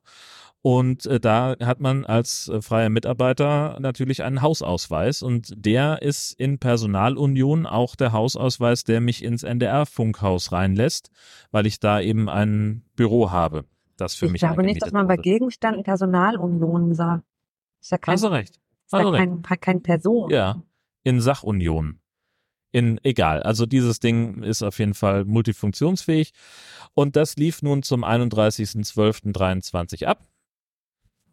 und 0.61 1.05
äh, 1.07 1.19
da 1.19 1.55
hat 1.59 1.79
man 1.81 2.05
als 2.05 2.47
äh, 2.47 2.61
freier 2.61 2.89
Mitarbeiter 2.89 3.77
natürlich 3.81 4.23
einen 4.23 4.41
Hausausweis 4.43 5.23
und 5.23 5.51
der 5.57 6.01
ist 6.03 6.33
in 6.39 6.59
Personalunion 6.59 7.65
auch 7.65 7.95
der 7.95 8.11
Hausausweis, 8.13 8.83
der 8.83 9.01
mich 9.01 9.23
ins 9.23 9.41
NDR-Funkhaus 9.43 10.51
reinlässt, 10.51 11.09
weil 11.49 11.65
ich 11.65 11.79
da 11.79 11.99
eben 11.99 12.29
ein 12.29 12.83
Büro 12.95 13.31
habe. 13.31 13.65
Das 14.01 14.15
für 14.15 14.25
ich 14.25 14.33
mich 14.33 14.41
glaube 14.41 14.63
nicht, 14.63 14.81
dass 14.81 14.91
man 14.91 15.07
bei 15.07 15.17
wurde. 15.17 15.23
Gegenständen 15.23 15.83
Personalunion 15.83 16.93
sagt. 16.93 17.23
Ist 17.79 17.91
ja 17.91 17.97
kein, 17.97 18.13
Hast 18.13 18.23
du 18.23 18.27
recht. 18.27 18.49
ist 18.49 18.59
ja 18.91 18.99
hast 18.99 19.05
du 19.05 19.11
kein, 19.13 19.41
kein 19.61 19.81
Person. 19.81 20.29
Ja, 20.29 20.61
in 21.03 21.21
Sachunion. 21.21 21.99
In 22.73 22.99
egal. 23.03 23.43
Also 23.43 23.65
dieses 23.65 23.99
Ding 23.99 24.43
ist 24.43 24.63
auf 24.63 24.79
jeden 24.79 24.93
Fall 24.93 25.25
multifunktionsfähig 25.25 26.33
und 26.93 27.15
das 27.15 27.35
lief 27.35 27.61
nun 27.61 27.83
zum 27.83 28.05
31.12.23 28.05 30.05
ab. 30.05 30.25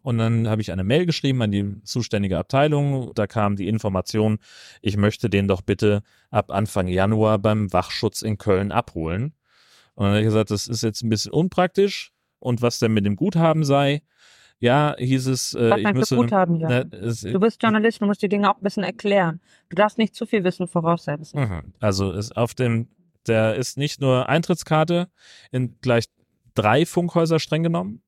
Und 0.02 0.18
dann 0.18 0.48
habe 0.48 0.62
ich 0.62 0.72
eine 0.72 0.84
Mail 0.84 1.06
geschrieben 1.06 1.42
an 1.42 1.50
die 1.50 1.82
zuständige 1.84 2.38
Abteilung. 2.38 3.12
Da 3.14 3.26
kam 3.26 3.56
die 3.56 3.68
Information, 3.68 4.38
ich 4.80 4.96
möchte 4.96 5.28
den 5.28 5.48
doch 5.48 5.60
bitte 5.60 6.02
ab 6.30 6.50
Anfang 6.50 6.88
Januar 6.88 7.38
beim 7.38 7.72
Wachschutz 7.72 8.22
in 8.22 8.38
Köln 8.38 8.72
abholen. 8.72 9.34
Und 9.94 10.04
dann 10.04 10.12
habe 10.12 10.20
ich 10.20 10.26
gesagt, 10.26 10.50
das 10.50 10.68
ist 10.68 10.82
jetzt 10.82 11.02
ein 11.02 11.08
bisschen 11.08 11.32
unpraktisch. 11.32 12.12
Und 12.38 12.62
was 12.62 12.78
denn 12.78 12.92
mit 12.92 13.04
dem 13.04 13.16
Guthaben 13.16 13.64
sei, 13.64 14.02
ja, 14.60 14.96
hieß 14.98 15.26
es, 15.28 15.54
äh, 15.54 15.70
Was 15.70 15.78
ich 15.78 15.92
müsse. 15.92 16.16
Guthaben 16.16 16.56
hier? 16.56 16.68
Ne, 16.68 16.90
es, 16.92 17.20
Du 17.20 17.38
bist 17.38 17.62
Journalist, 17.62 18.00
du 18.00 18.06
musst 18.06 18.22
die 18.22 18.28
Dinge 18.28 18.50
auch 18.50 18.56
ein 18.56 18.62
bisschen 18.62 18.82
erklären. 18.82 19.40
Du 19.68 19.76
darfst 19.76 19.98
nicht 19.98 20.14
zu 20.14 20.26
viel 20.26 20.42
Wissen 20.44 20.66
voraussetzen. 20.66 21.40
Mhm. 21.40 21.72
Also 21.78 22.12
ist 22.12 22.36
auf 22.36 22.54
dem, 22.54 22.88
der 23.26 23.54
ist 23.54 23.78
nicht 23.78 24.00
nur 24.00 24.28
Eintrittskarte 24.28 25.08
in 25.52 25.76
gleich 25.80 26.06
drei 26.54 26.86
Funkhäuser 26.86 27.38
streng 27.38 27.62
genommen, 27.62 28.02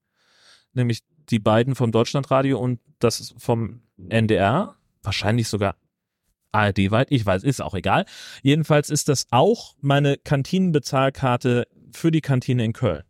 nämlich 0.72 1.02
die 1.30 1.38
beiden 1.38 1.76
vom 1.76 1.92
Deutschlandradio 1.92 2.58
und 2.58 2.80
das 2.98 3.34
vom 3.38 3.82
NDR, 4.08 4.74
wahrscheinlich 5.02 5.48
sogar 5.48 5.76
ARD-weit, 6.52 7.12
ich 7.12 7.24
weiß, 7.24 7.44
ist 7.44 7.62
auch 7.62 7.74
egal. 7.74 8.06
Jedenfalls 8.42 8.90
ist 8.90 9.08
das 9.08 9.26
auch 9.30 9.76
meine 9.80 10.16
Kantinenbezahlkarte 10.16 11.68
für 11.92 12.10
die 12.10 12.20
Kantine 12.20 12.64
in 12.64 12.72
Köln. 12.72 13.04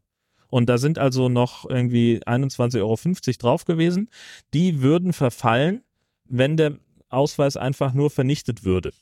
Und 0.50 0.69
da 0.69 0.78
sind 0.78 0.99
also 0.99 1.28
noch 1.28 1.69
irgendwie 1.69 2.21
21,50 2.26 2.78
Euro 2.80 2.97
drauf 3.38 3.64
gewesen. 3.64 4.11
Die 4.52 4.83
würden 4.83 5.12
verfallen, 5.12 5.83
wenn 6.25 6.57
der 6.57 6.78
Ausweis 7.09 7.57
einfach 7.57 7.92
nur 7.95 8.11
vernichtet 8.11 8.64
würde. 8.64 8.92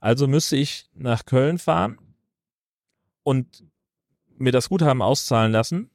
Also 0.00 0.26
müsste 0.26 0.56
ich 0.56 0.90
nach 0.94 1.24
Köln 1.24 1.58
fahren 1.58 1.98
und 3.22 3.64
mir 4.36 4.52
das 4.52 4.68
Guthaben 4.68 5.02
auszahlen 5.02 5.52
lassen, 5.52 5.90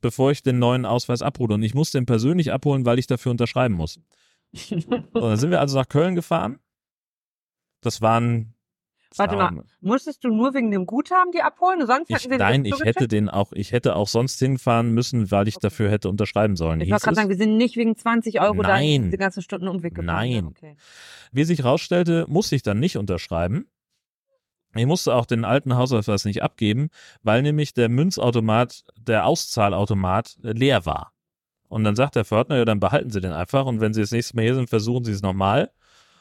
bevor 0.00 0.30
ich 0.30 0.42
den 0.42 0.58
neuen 0.58 0.86
Ausweis 0.86 1.22
abhole. 1.22 1.54
Und 1.54 1.62
ich 1.62 1.74
muss 1.74 1.90
den 1.90 2.06
persönlich 2.06 2.52
abholen, 2.52 2.86
weil 2.86 2.98
ich 2.98 3.06
dafür 3.06 3.32
unterschreiben 3.32 3.74
muss. 3.74 4.00
Und 4.72 5.12
dann 5.12 5.36
sind 5.36 5.50
wir 5.50 5.60
also 5.60 5.78
nach 5.78 5.88
Köln 5.88 6.14
gefahren. 6.14 6.58
Das 7.80 8.00
waren. 8.00 8.54
Warte 9.16 9.36
mal, 9.36 9.64
Musstest 9.80 10.22
du 10.22 10.28
nur 10.28 10.54
wegen 10.54 10.70
dem 10.70 10.86
Guthaben 10.86 11.32
die 11.32 11.40
abholen? 11.40 11.86
Sonst 11.86 12.10
Ich, 12.10 12.16
hätten 12.16 12.32
sie 12.32 12.38
nein, 12.38 12.64
ich 12.64 12.78
hätte 12.80 13.08
den 13.08 13.28
auch, 13.28 13.52
ich 13.52 13.72
hätte 13.72 13.96
auch 13.96 14.08
sonst 14.08 14.38
hinfahren 14.38 14.92
müssen, 14.92 15.30
weil 15.30 15.48
ich 15.48 15.56
dafür 15.56 15.90
hätte 15.90 16.08
unterschreiben 16.08 16.56
sollen. 16.56 16.80
Ich 16.80 16.90
wollte 16.90 17.04
gerade 17.04 17.16
sagen, 17.16 17.28
wir 17.28 17.36
sind 17.36 17.56
nicht 17.56 17.76
wegen 17.76 17.96
20 17.96 18.40
Euro 18.40 18.62
da 18.62 18.78
diese 18.78 19.16
ganzen 19.16 19.42
Stunden 19.42 19.68
Umweg 19.68 19.94
gefahren. 19.94 20.06
Nein. 20.06 20.46
Okay. 20.46 20.76
Wie 21.32 21.44
sich 21.44 21.64
rausstellte, 21.64 22.26
musste 22.28 22.56
ich 22.56 22.62
dann 22.62 22.78
nicht 22.78 22.96
unterschreiben. 22.96 23.66
Ich 24.74 24.86
musste 24.86 25.14
auch 25.14 25.26
den 25.26 25.44
alten 25.44 25.76
Hausausweis 25.76 26.24
nicht 26.24 26.42
abgeben, 26.42 26.90
weil 27.22 27.42
nämlich 27.42 27.72
der 27.72 27.88
Münzautomat, 27.88 28.84
der 28.98 29.26
Auszahlautomat 29.26 30.36
leer 30.42 30.84
war. 30.84 31.12
Und 31.68 31.84
dann 31.84 31.96
sagt 31.96 32.16
der 32.16 32.24
Pförtner, 32.24 32.56
ja, 32.56 32.64
dann 32.64 32.80
behalten 32.80 33.10
Sie 33.10 33.20
den 33.20 33.32
einfach 33.32 33.66
und 33.66 33.80
wenn 33.80 33.94
Sie 33.94 34.00
das 34.00 34.10
nächste 34.10 34.36
Mal 34.36 34.42
hier 34.42 34.54
sind, 34.54 34.68
versuchen 34.68 35.04
Sie 35.04 35.12
es 35.12 35.22
nochmal 35.22 35.70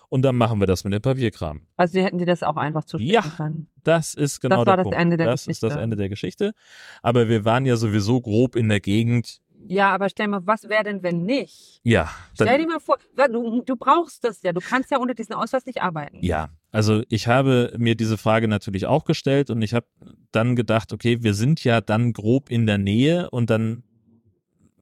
und 0.10 0.22
dann 0.24 0.36
machen 0.36 0.60
wir 0.60 0.68
das 0.68 0.84
mit 0.84 0.94
dem 0.94 1.02
Papierkram. 1.02 1.62
Also 1.76 1.94
sie 1.94 2.04
hätten 2.04 2.18
dir 2.18 2.26
das 2.26 2.44
auch 2.44 2.56
einfach 2.58 2.86
zuschicken 2.86 3.14
Ja. 3.14 3.22
können. 3.22 3.70
Das 3.84 4.14
ist 4.14 4.40
genau 4.42 4.58
war 4.58 4.66
der 4.66 4.78
das 4.78 4.84
Punkt. 4.84 4.98
Ende 4.98 5.18
der 5.18 5.28
das 5.28 5.48
ist 5.48 5.62
das 5.64 5.70
Geschichte. 5.70 5.82
Ende 5.84 5.96
der 5.96 6.10
Geschichte. 6.10 6.54
Aber 7.02 7.28
wir 7.30 7.46
waren 7.46 7.66
ja 7.66 7.76
sowieso 7.76 8.22
grob 8.22 8.56
in 8.56 8.70
der 8.70 8.80
Gegend. 8.80 9.40
Ja, 9.70 9.90
aber 9.94 10.08
stell 10.10 10.28
mal, 10.28 10.42
was 10.46 10.70
wäre 10.70 10.84
denn, 10.84 11.02
wenn 11.04 11.24
nicht? 11.24 11.82
Ja, 11.84 12.10
Stell 12.36 12.60
dir 12.60 12.68
mal 12.68 12.80
vor, 12.80 12.98
du, 13.32 13.62
du 13.64 13.76
brauchst 13.76 14.24
das 14.24 14.42
ja. 14.44 14.54
Du 14.54 14.62
kannst 14.62 14.92
ja 14.92 15.00
ohne 15.00 15.16
diesen 15.16 15.34
Ausweis 15.34 15.66
nicht 15.66 15.82
arbeiten. 15.82 16.20
ja. 16.22 16.50
Also 16.72 17.02
ich 17.10 17.28
habe 17.28 17.74
mir 17.78 17.96
diese 17.96 18.18
Frage 18.18 18.48
natürlich 18.48 18.86
auch 18.86 19.06
gestellt 19.06 19.50
und 19.50 19.62
ich 19.64 19.74
habe 19.74 19.88
dann 20.32 20.56
gedacht, 20.56 20.94
okay, 20.94 21.24
wir 21.24 21.34
sind 21.34 21.64
ja 21.64 21.82
dann 21.82 22.14
grob 22.14 22.52
in 22.52 22.68
der 22.68 22.78
Nähe 22.78 23.30
und 23.32 23.50
dann 23.50 23.84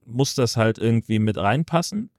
muss 0.04 0.34
das 0.34 0.56
halt 0.58 0.78
irgendwie 0.78 1.18
mit 1.20 1.38
reinpassen. 1.38 2.10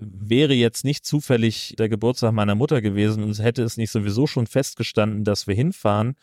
Wäre 0.00 0.54
jetzt 0.54 0.84
nicht 0.84 1.04
zufällig 1.04 1.74
der 1.78 1.88
Geburtstag 1.88 2.32
meiner 2.32 2.54
Mutter 2.54 2.80
gewesen 2.80 3.22
und 3.22 3.38
hätte 3.38 3.62
es 3.62 3.76
nicht 3.76 3.90
sowieso 3.90 4.26
schon 4.26 4.46
festgestanden, 4.46 5.24
dass 5.24 5.46
wir 5.46 5.54
hinfahren, 5.54 6.16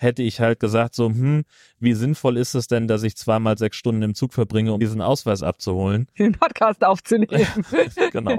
hätte 0.00 0.22
ich 0.22 0.40
halt 0.40 0.60
gesagt 0.60 0.94
so, 0.94 1.08
hm, 1.08 1.44
wie 1.78 1.92
sinnvoll 1.92 2.38
ist 2.38 2.54
es 2.54 2.66
denn, 2.66 2.88
dass 2.88 3.02
ich 3.02 3.16
zweimal 3.16 3.58
sechs 3.58 3.76
Stunden 3.76 4.02
im 4.02 4.14
Zug 4.14 4.32
verbringe, 4.32 4.72
um 4.72 4.80
diesen 4.80 5.02
Ausweis 5.02 5.42
abzuholen? 5.42 6.06
Den 6.18 6.32
Podcast 6.32 6.82
aufzunehmen. 6.84 7.46
genau. 8.12 8.38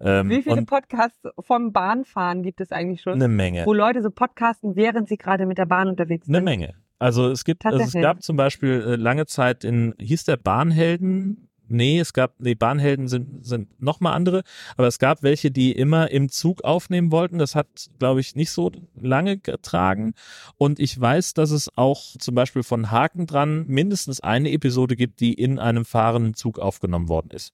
Ähm, 0.00 0.28
Wie 0.28 0.42
viele 0.42 0.62
Podcasts 0.62 1.20
vom 1.38 1.72
Bahnfahren 1.72 2.42
gibt 2.42 2.60
es 2.60 2.72
eigentlich 2.72 3.02
schon? 3.02 3.14
eine 3.14 3.28
Menge. 3.28 3.64
Wo 3.64 3.72
Leute 3.72 4.02
so 4.02 4.10
podcasten, 4.10 4.76
während 4.76 5.08
sie 5.08 5.16
gerade 5.16 5.46
mit 5.46 5.58
der 5.58 5.66
Bahn 5.66 5.88
unterwegs 5.88 6.26
sind. 6.26 6.34
Eine 6.34 6.44
Menge. 6.44 6.74
Also 6.98 7.30
es 7.30 7.44
gibt, 7.44 7.64
also 7.64 7.78
es 7.78 7.92
gab 7.92 8.22
zum 8.22 8.36
Beispiel 8.36 8.82
äh, 8.82 8.96
lange 8.96 9.26
Zeit 9.26 9.62
in, 9.62 9.94
hieß 10.00 10.24
der 10.24 10.36
Bahnhelden? 10.36 11.47
Nee, 11.70 11.98
es 12.00 12.12
gab, 12.12 12.34
nee, 12.38 12.54
Bahnhelden 12.54 13.08
sind, 13.08 13.44
sind 13.44 13.80
nochmal 13.80 14.14
andere, 14.14 14.42
aber 14.76 14.86
es 14.86 14.98
gab 14.98 15.22
welche, 15.22 15.50
die 15.50 15.72
immer 15.72 16.10
im 16.10 16.28
Zug 16.28 16.64
aufnehmen 16.64 17.12
wollten. 17.12 17.38
Das 17.38 17.54
hat, 17.54 17.66
glaube 17.98 18.20
ich, 18.20 18.36
nicht 18.36 18.50
so 18.50 18.70
lange 18.94 19.38
getragen. 19.38 20.14
Und 20.56 20.80
ich 20.80 20.98
weiß, 20.98 21.34
dass 21.34 21.50
es 21.50 21.70
auch 21.76 22.02
zum 22.18 22.34
Beispiel 22.34 22.62
von 22.62 22.90
Haken 22.90 23.26
dran 23.26 23.66
mindestens 23.66 24.20
eine 24.20 24.50
Episode 24.50 24.96
gibt, 24.96 25.20
die 25.20 25.34
in 25.34 25.58
einem 25.58 25.84
fahrenden 25.84 26.34
Zug 26.34 26.58
aufgenommen 26.58 27.08
worden 27.08 27.30
ist. 27.32 27.52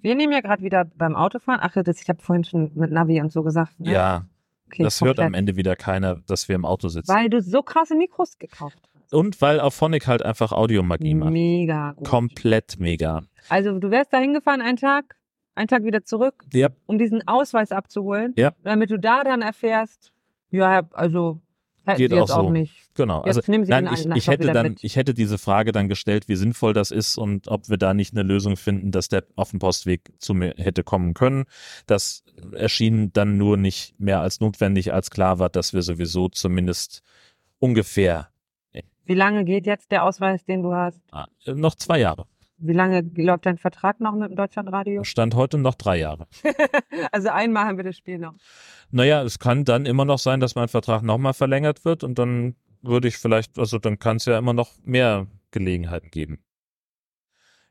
Wir 0.00 0.14
nehmen 0.14 0.34
ja 0.34 0.40
gerade 0.40 0.62
wieder 0.62 0.84
beim 0.84 1.16
Autofahren. 1.16 1.60
Ach, 1.62 1.72
das, 1.82 2.02
ich 2.02 2.08
habe 2.10 2.20
vorhin 2.20 2.44
schon 2.44 2.70
mit 2.74 2.90
Navi 2.90 3.22
und 3.22 3.32
so 3.32 3.42
gesagt. 3.42 3.80
Ne? 3.80 3.92
Ja, 3.92 4.26
okay, 4.66 4.82
das 4.82 5.00
hört 5.00 5.18
am. 5.18 5.32
Ende 5.32 5.56
wieder 5.56 5.76
keiner, 5.76 6.16
dass 6.26 6.46
wir 6.46 6.56
im 6.56 6.66
Auto 6.66 6.88
sitzen. 6.88 7.10
Weil 7.10 7.30
du 7.30 7.40
so 7.40 7.62
krasse 7.62 7.94
Mikros 7.94 8.38
gekauft 8.38 8.78
hast. 8.82 8.93
Und 9.14 9.40
weil 9.40 9.60
auch 9.60 9.72
Phonic 9.72 10.06
halt 10.06 10.22
einfach 10.22 10.52
Audiomagie 10.52 11.14
macht. 11.14 11.32
Mega 11.32 11.92
gut. 11.92 12.06
Komplett 12.06 12.76
mega. 12.78 13.22
Also 13.48 13.78
du 13.78 13.90
wärst 13.90 14.12
da 14.12 14.18
hingefahren 14.18 14.60
einen 14.60 14.76
Tag, 14.76 15.16
einen 15.54 15.68
Tag 15.68 15.84
wieder 15.84 16.04
zurück, 16.04 16.44
Ja, 16.52 16.68
um 16.86 16.98
diesen 16.98 17.26
Ausweis 17.28 17.72
abzuholen. 17.72 18.32
Ja. 18.36 18.52
Damit 18.62 18.90
du 18.90 18.98
da 18.98 19.24
dann 19.24 19.42
erfährst, 19.42 20.12
ja, 20.50 20.82
also 20.92 21.40
Geht 21.96 22.14
auch 22.14 22.28
so. 22.28 22.34
auch 22.34 22.50
nicht. 22.50 22.74
Genau. 22.94 23.24
Jetzt 23.26 23.36
Also 23.36 23.52
nehmen 23.52 23.64
sie 23.64 23.70
nein, 23.70 23.88
ich, 23.92 24.06
ich 24.06 24.28
hätte 24.28 24.50
dann, 24.52 24.68
mit. 24.68 24.84
ich 24.84 24.96
hätte 24.96 25.12
diese 25.12 25.36
Frage 25.36 25.70
dann 25.72 25.88
gestellt, 25.88 26.28
wie 26.28 26.36
sinnvoll 26.36 26.72
das 26.72 26.90
ist 26.90 27.18
und 27.18 27.48
ob 27.48 27.68
wir 27.68 27.76
da 27.76 27.92
nicht 27.92 28.14
eine 28.14 28.22
Lösung 28.22 28.56
finden, 28.56 28.90
dass 28.90 29.08
der 29.08 29.24
auf 29.36 29.50
dem 29.50 29.58
Postweg 29.58 30.12
zu 30.18 30.32
mir 30.32 30.54
hätte 30.56 30.82
kommen 30.82 31.12
können. 31.12 31.44
Das 31.86 32.24
erschien 32.52 33.12
dann 33.12 33.36
nur 33.36 33.58
nicht 33.58 34.00
mehr 34.00 34.20
als 34.20 34.40
notwendig, 34.40 34.94
als 34.94 35.10
klar 35.10 35.38
war, 35.38 35.50
dass 35.50 35.74
wir 35.74 35.82
sowieso 35.82 36.30
zumindest 36.30 37.02
ungefähr 37.58 38.28
Wie 39.04 39.14
lange 39.14 39.44
geht 39.44 39.66
jetzt 39.66 39.90
der 39.90 40.04
Ausweis, 40.04 40.44
den 40.44 40.62
du 40.62 40.74
hast? 40.74 41.00
ah, 41.12 41.26
noch 41.46 41.74
zwei 41.74 41.98
Jahre. 42.00 42.26
Wie 42.56 42.72
lange 42.72 43.00
läuft 43.16 43.46
dein 43.46 43.58
Vertrag 43.58 44.00
noch 44.00 44.14
mit 44.14 44.30
dem 44.30 44.36
Deutschlandradio? 44.36 45.04
Stand 45.04 45.34
heute 45.34 45.58
noch 45.58 45.74
drei 45.74 45.98
Jahre. 45.98 46.26
Also 47.10 47.28
einmal 47.28 47.64
haben 47.66 47.76
wir 47.76 47.84
das 47.84 47.96
Spiel 47.96 48.18
noch. 48.18 48.34
Naja, 48.90 49.22
es 49.22 49.40
kann 49.40 49.64
dann 49.64 49.84
immer 49.84 50.04
noch 50.04 50.18
sein, 50.18 50.38
dass 50.38 50.54
mein 50.54 50.68
Vertrag 50.68 51.02
nochmal 51.02 51.34
verlängert 51.34 51.84
wird 51.84 52.04
und 52.04 52.18
dann 52.18 52.54
würde 52.82 53.08
ich 53.08 53.18
vielleicht, 53.18 53.58
also 53.58 53.78
dann 53.78 53.98
kann 53.98 54.16
es 54.16 54.26
ja 54.26 54.38
immer 54.38 54.52
noch 54.52 54.70
mehr 54.84 55.26
Gelegenheiten 55.50 56.10
geben. 56.10 56.38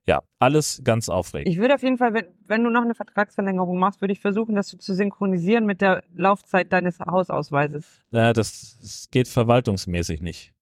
Ja, 0.05 0.21
alles 0.39 0.81
ganz 0.83 1.07
aufregend. 1.07 1.47
Ich 1.47 1.57
würde 1.57 1.75
auf 1.75 1.83
jeden 1.83 1.97
Fall, 1.97 2.13
wenn, 2.13 2.25
wenn 2.47 2.63
du 2.63 2.69
noch 2.69 2.81
eine 2.81 2.95
Vertragsverlängerung 2.95 3.79
machst, 3.79 4.01
würde 4.01 4.11
ich 4.11 4.19
versuchen, 4.19 4.55
das 4.55 4.67
zu 4.67 4.93
synchronisieren 4.93 5.65
mit 5.65 5.79
der 5.79 6.03
Laufzeit 6.13 6.73
deines 6.73 6.99
Hausausweises. 6.99 8.01
Ja, 8.11 8.33
das, 8.33 8.77
das 8.81 9.07
geht 9.11 9.29
verwaltungsmäßig 9.29 10.21
nicht. 10.21 10.53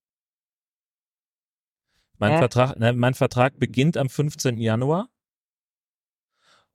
Mein? 2.21 2.37
Vertrag, 2.37 2.79
ne, 2.79 2.93
mein 2.93 3.13
Vertrag 3.13 3.59
beginnt 3.59 3.97
am 3.97 4.09
15. 4.09 4.57
Januar 4.59 5.09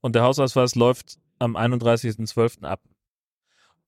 und 0.01 0.15
der 0.15 0.23
Hausausweis 0.23 0.75
läuft 0.75 1.19
am 1.39 1.57
31.12. 1.57 2.65
ab. 2.65 2.83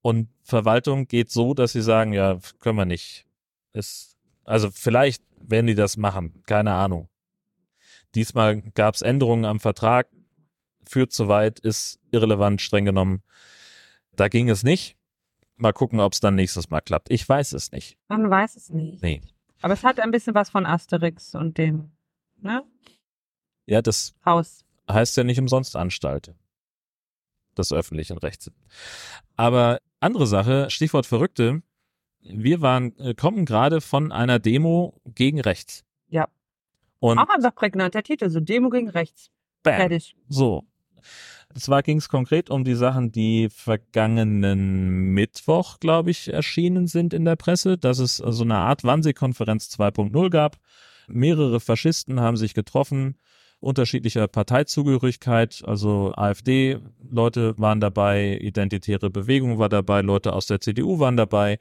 Und 0.01 0.29
Verwaltung 0.43 1.09
geht 1.09 1.31
so, 1.31 1.55
dass 1.55 1.73
sie 1.73 1.83
sagen, 1.83 2.13
ja, 2.13 2.39
können 2.61 2.79
wir 2.79 2.85
nicht. 2.85 3.27
Ist, 3.73 4.17
also 4.45 4.71
vielleicht 4.71 5.25
werden 5.41 5.67
die 5.67 5.75
das 5.75 5.97
machen, 5.97 6.43
keine 6.47 6.75
Ahnung. 6.75 7.09
Diesmal 8.15 8.63
gab 8.73 8.95
es 8.95 9.03
Änderungen 9.03 9.45
am 9.45 9.61
Vertrag, 9.61 10.09
führt 10.87 11.13
zu 11.13 11.29
weit, 11.29 11.59
ist 11.59 12.01
irrelevant, 12.11 12.63
streng 12.63 12.85
genommen. 12.85 13.23
Da 14.15 14.29
ging 14.29 14.49
es 14.49 14.63
nicht. 14.63 14.97
Mal 15.57 15.73
gucken, 15.73 15.99
ob 15.99 16.13
es 16.13 16.21
dann 16.21 16.37
nächstes 16.37 16.71
Mal 16.71 16.81
klappt. 16.81 17.11
Ich 17.11 17.29
weiß 17.29 17.53
es 17.53 17.73
nicht. 17.73 17.99
Man 18.07 18.31
weiß 18.31 18.57
es 18.57 18.71
nicht. 18.71 19.03
Nee. 19.03 19.21
Aber 19.61 19.75
es 19.75 19.85
hat 19.85 20.01
ein 20.01 20.11
bisschen 20.11 20.35
was 20.35 20.51
von 20.51 20.67
Asterix 20.67 21.35
und 21.35 21.59
dem 21.59 21.91
ne? 22.41 22.63
Ja, 23.67 23.83
das 23.83 24.15
Haus. 24.25 24.65
heißt 24.91 25.17
ja 25.17 25.25
nicht 25.25 25.39
umsonst 25.39 25.77
Anstalt 25.77 26.35
des 27.57 27.73
öffentlichen 27.73 28.19
Rechts. 28.19 28.51
Aber 29.37 29.81
andere 30.01 30.27
Sache, 30.27 30.71
Stichwort 30.71 31.07
Verrückte. 31.07 31.63
Wir 32.21 32.61
waren, 32.61 32.97
äh, 32.99 33.15
kommen 33.15 33.45
gerade 33.45 33.81
von 33.81 34.13
einer 34.13 34.39
Demo 34.39 35.01
gegen 35.07 35.41
rechts. 35.41 35.85
Ja. 36.09 36.29
Und 37.01 37.19
Auch 37.19 37.29
einfach 37.29 37.55
prägnanter 37.55 38.03
Titel, 38.03 38.29
so 38.31 38.41
Demo 38.41 38.71
gegen 38.71 38.89
rechts. 38.89 39.31
bam, 39.63 39.77
Fertig. 39.77 40.17
so. 40.29 40.65
Zwar 41.59 41.83
ging 41.83 41.99
es 41.99 42.09
konkret 42.09 42.51
um 42.51 42.65
die 42.65 42.75
Sachen, 42.75 43.11
die 43.13 43.49
vergangenen 43.51 45.13
Mittwoch, 45.13 45.81
glaube 45.81 46.11
ich, 46.11 46.33
erschienen 46.33 46.87
sind 46.87 47.13
in 47.15 47.25
der 47.25 47.37
Presse, 47.37 47.79
dass 47.79 47.99
es 47.99 48.17
so 48.17 48.45
eine 48.45 48.57
Art 48.57 48.85
Wannsee-Konferenz 48.85 49.69
2.0 49.79 50.31
gab. 50.31 50.59
Mehrere 51.09 51.61
Faschisten 51.61 52.21
haben 52.21 52.37
sich 52.37 52.55
getroffen, 52.55 53.17
unterschiedlicher 53.61 54.29
Parteizugehörigkeit, 54.29 55.63
also 55.65 56.13
AfD-Leute 56.15 57.59
waren 57.59 57.81
dabei, 57.81 58.39
Identitäre 58.41 59.11
Bewegung 59.11 59.59
war 59.59 59.69
dabei, 59.69 60.03
Leute 60.03 60.33
aus 60.33 60.47
der 60.47 60.61
CDU 60.61 60.99
waren 60.99 61.17
dabei 61.17 61.59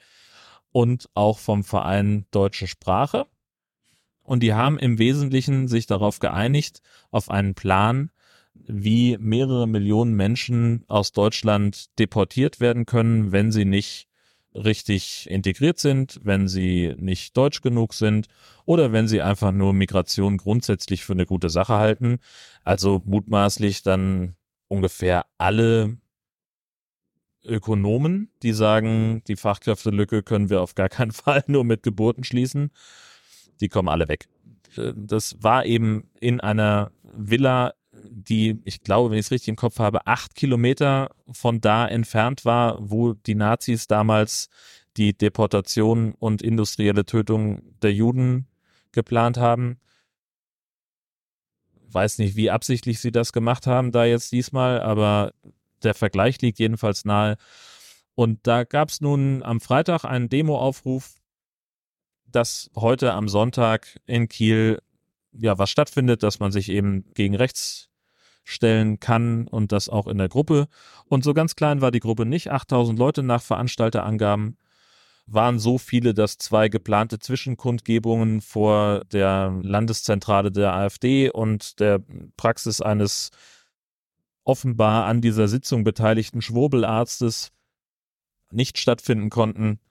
und 0.71 1.09
auch 1.13 1.39
vom 1.39 1.63
Verein 1.63 2.25
Deutsche 2.31 2.67
Sprache. 2.67 3.25
Und 4.23 4.43
die 4.43 4.53
haben 4.53 4.77
im 4.77 4.99
Wesentlichen 4.99 5.67
sich 5.67 5.87
darauf 5.87 6.19
geeinigt, 6.19 6.81
auf 7.09 7.31
einen 7.31 7.55
Plan, 7.55 8.11
wie 8.65 9.17
mehrere 9.19 9.67
Millionen 9.67 10.13
Menschen 10.15 10.83
aus 10.87 11.11
Deutschland 11.11 11.97
deportiert 11.99 12.59
werden 12.59 12.85
können, 12.85 13.31
wenn 13.31 13.51
sie 13.51 13.65
nicht 13.65 14.07
richtig 14.53 15.29
integriert 15.29 15.79
sind, 15.79 16.19
wenn 16.23 16.47
sie 16.47 16.95
nicht 16.97 17.37
deutsch 17.37 17.61
genug 17.61 17.93
sind 17.93 18.27
oder 18.65 18.91
wenn 18.91 19.07
sie 19.07 19.21
einfach 19.21 19.51
nur 19.51 19.73
Migration 19.73 20.37
grundsätzlich 20.37 21.05
für 21.05 21.13
eine 21.13 21.25
gute 21.25 21.49
Sache 21.49 21.75
halten. 21.75 22.19
Also 22.63 23.01
mutmaßlich 23.05 23.83
dann 23.83 24.35
ungefähr 24.67 25.25
alle 25.37 25.97
Ökonomen, 27.45 28.29
die 28.43 28.51
sagen, 28.51 29.21
die 29.27 29.35
Fachkräftelücke 29.35 30.23
können 30.23 30.49
wir 30.49 30.61
auf 30.61 30.75
gar 30.75 30.89
keinen 30.89 31.11
Fall 31.13 31.43
nur 31.47 31.63
mit 31.63 31.83
Geburten 31.83 32.23
schließen. 32.23 32.71
Die 33.61 33.69
kommen 33.69 33.89
alle 33.89 34.07
weg. 34.07 34.27
Das 34.95 35.41
war 35.41 35.65
eben 35.65 36.09
in 36.19 36.39
einer 36.39 36.91
Villa 37.03 37.73
die, 38.03 38.59
ich 38.65 38.81
glaube, 38.81 39.11
wenn 39.11 39.17
ich 39.17 39.27
es 39.27 39.31
richtig 39.31 39.49
im 39.49 39.55
Kopf 39.55 39.79
habe, 39.79 40.05
acht 40.07 40.35
Kilometer 40.35 41.11
von 41.31 41.61
da 41.61 41.87
entfernt 41.87 42.45
war, 42.45 42.77
wo 42.79 43.13
die 43.13 43.35
Nazis 43.35 43.87
damals 43.87 44.49
die 44.97 45.15
Deportation 45.15 46.13
und 46.13 46.41
industrielle 46.41 47.05
Tötung 47.05 47.61
der 47.81 47.93
Juden 47.93 48.47
geplant 48.91 49.37
haben. 49.37 49.79
Weiß 51.89 52.17
nicht, 52.17 52.35
wie 52.35 52.49
absichtlich 52.49 52.99
sie 52.99 53.11
das 53.11 53.31
gemacht 53.31 53.67
haben 53.67 53.91
da 53.91 54.05
jetzt 54.05 54.31
diesmal, 54.31 54.81
aber 54.81 55.33
der 55.83 55.93
Vergleich 55.93 56.41
liegt 56.41 56.59
jedenfalls 56.59 57.05
nahe. 57.05 57.37
Und 58.15 58.39
da 58.47 58.63
gab 58.63 58.89
es 58.89 58.99
nun 58.99 59.43
am 59.43 59.61
Freitag 59.61 60.03
einen 60.03 60.29
Demoaufruf, 60.29 61.15
dass 62.25 62.71
heute 62.75 63.13
am 63.13 63.29
Sonntag 63.29 63.99
in 64.05 64.27
Kiel 64.27 64.79
ja 65.31 65.57
was 65.57 65.69
stattfindet, 65.69 66.23
dass 66.23 66.39
man 66.39 66.51
sich 66.51 66.69
eben 66.69 67.05
gegen 67.13 67.35
rechts 67.35 67.86
stellen 68.47 69.01
kann 69.01 69.45
und 69.45 69.73
das 69.73 69.89
auch 69.89 70.07
in 70.07 70.17
der 70.17 70.29
Gruppe. 70.29 70.69
Und 71.09 71.25
so 71.25 71.33
ganz 71.33 71.57
klein 71.57 71.81
war 71.81 71.91
die 71.91 71.99
Gruppe 71.99 72.25
nicht. 72.25 72.49
8000 72.49 72.97
Leute 72.97 73.21
nach 73.21 73.41
Veranstalterangaben 73.41 74.57
waren 75.25 75.59
so 75.59 75.77
viele, 75.77 76.13
dass 76.13 76.37
zwei 76.37 76.69
geplante 76.69 77.19
Zwischenkundgebungen 77.19 78.39
vor 78.39 79.03
der 79.11 79.53
Landeszentrale 79.61 80.49
der 80.49 80.73
AfD 80.73 81.29
und 81.29 81.81
der 81.81 82.01
Praxis 82.37 82.79
eines 82.79 83.31
offenbar 84.45 85.07
an 85.07 85.19
dieser 85.19 85.49
Sitzung 85.49 85.83
beteiligten 85.83 86.41
Schwurbelarztes 86.41 87.51
nicht 88.49 88.77
stattfinden 88.77 89.29
konnten. 89.29 89.81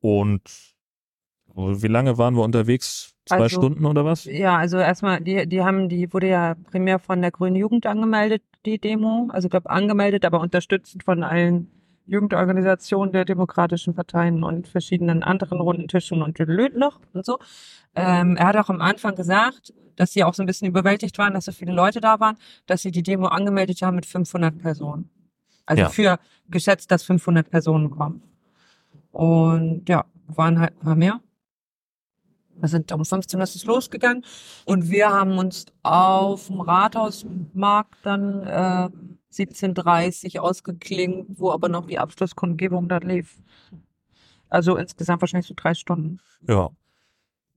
Und 0.00 0.75
wie 1.56 1.88
lange 1.88 2.18
waren 2.18 2.34
wir 2.34 2.42
unterwegs? 2.42 3.14
Zwei 3.24 3.36
Also, 3.36 3.56
Stunden 3.56 3.84
oder 3.86 4.04
was? 4.04 4.24
Ja, 4.24 4.56
also 4.56 4.76
erstmal, 4.78 5.20
die, 5.20 5.46
die 5.48 5.62
haben, 5.62 5.88
die 5.88 6.12
wurde 6.12 6.28
ja 6.28 6.54
primär 6.70 6.98
von 6.98 7.20
der 7.22 7.30
Grünen 7.30 7.56
Jugend 7.56 7.86
angemeldet, 7.86 8.42
die 8.64 8.78
Demo. 8.78 9.28
Also 9.32 9.46
ich 9.46 9.50
glaube 9.50 9.70
angemeldet, 9.70 10.24
aber 10.24 10.40
unterstützt 10.40 11.02
von 11.02 11.22
allen 11.22 11.68
Jugendorganisationen 12.06 13.12
der 13.12 13.24
demokratischen 13.24 13.94
Parteien 13.94 14.44
und 14.44 14.68
verschiedenen 14.68 15.22
anderen 15.22 15.60
runden 15.60 15.88
Tischen 15.88 16.22
und 16.22 16.38
noch 16.76 17.00
und 17.12 17.24
so. 17.26 17.38
Ähm, 17.96 18.36
er 18.36 18.46
hat 18.46 18.56
auch 18.56 18.68
am 18.68 18.80
Anfang 18.80 19.16
gesagt, 19.16 19.72
dass 19.96 20.12
sie 20.12 20.22
auch 20.22 20.34
so 20.34 20.42
ein 20.42 20.46
bisschen 20.46 20.68
überwältigt 20.68 21.18
waren, 21.18 21.34
dass 21.34 21.46
so 21.46 21.52
viele 21.52 21.72
Leute 21.72 22.00
da 22.00 22.20
waren, 22.20 22.36
dass 22.66 22.82
sie 22.82 22.90
die 22.92 23.02
Demo 23.02 23.26
angemeldet 23.26 23.82
haben 23.82 23.96
mit 23.96 24.06
500 24.06 24.56
Personen. 24.58 25.10
Also 25.64 25.82
Ja. 25.82 25.88
für 25.88 26.18
geschätzt, 26.48 26.90
dass 26.92 27.02
500 27.02 27.50
Personen 27.50 27.90
kommen. 27.90 28.22
Und 29.10 29.88
ja, 29.88 30.04
waren 30.28 30.60
halt 30.60 30.74
ein 30.74 30.84
paar 30.84 30.94
mehr. 30.94 31.20
Wir 32.58 32.68
sind 32.68 32.90
um 32.92 33.04
15 33.04 33.38
Uhr 33.38 33.44
ist 33.44 33.56
es 33.56 33.64
losgegangen 33.64 34.24
und 34.64 34.90
wir 34.90 35.10
haben 35.10 35.38
uns 35.38 35.66
auf 35.82 36.46
dem 36.46 36.60
Rathausmarkt 36.60 37.98
dann 38.02 38.42
äh, 38.42 38.88
17.30 39.32 40.38
ausgeklingt, 40.38 41.26
wo 41.38 41.50
aber 41.50 41.68
noch 41.68 41.86
die 41.86 41.98
Abschlusskundgebung 41.98 42.88
da 42.88 42.98
lief. 42.98 43.38
Also 44.48 44.76
insgesamt 44.76 45.20
wahrscheinlich 45.20 45.48
so 45.48 45.54
drei 45.56 45.74
Stunden. 45.74 46.18
Ja. 46.48 46.70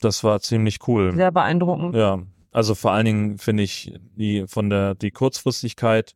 Das 0.01 0.23
war 0.23 0.39
ziemlich 0.39 0.87
cool. 0.87 1.13
Sehr 1.13 1.31
beeindruckend. 1.31 1.95
Ja, 1.95 2.19
also 2.51 2.73
vor 2.73 2.91
allen 2.91 3.05
Dingen 3.05 3.37
finde 3.37 3.63
ich 3.63 3.93
die 4.15 4.45
von 4.47 4.69
der 4.69 4.95
die 4.95 5.11
Kurzfristigkeit 5.11 6.15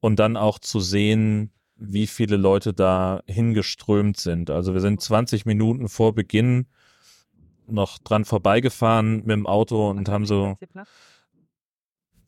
und 0.00 0.18
dann 0.18 0.36
auch 0.36 0.58
zu 0.58 0.80
sehen, 0.80 1.50
wie 1.76 2.06
viele 2.06 2.36
Leute 2.36 2.72
da 2.74 3.22
hingeströmt 3.26 4.18
sind. 4.18 4.50
Also 4.50 4.74
wir 4.74 4.80
sind 4.80 5.00
20 5.00 5.46
Minuten 5.46 5.88
vor 5.88 6.14
Beginn 6.14 6.66
noch 7.72 7.98
dran 7.98 8.24
vorbeigefahren 8.24 9.18
mit 9.18 9.30
dem 9.30 9.46
Auto 9.46 9.90
und 9.90 10.08
haben 10.08 10.26
so 10.26 10.56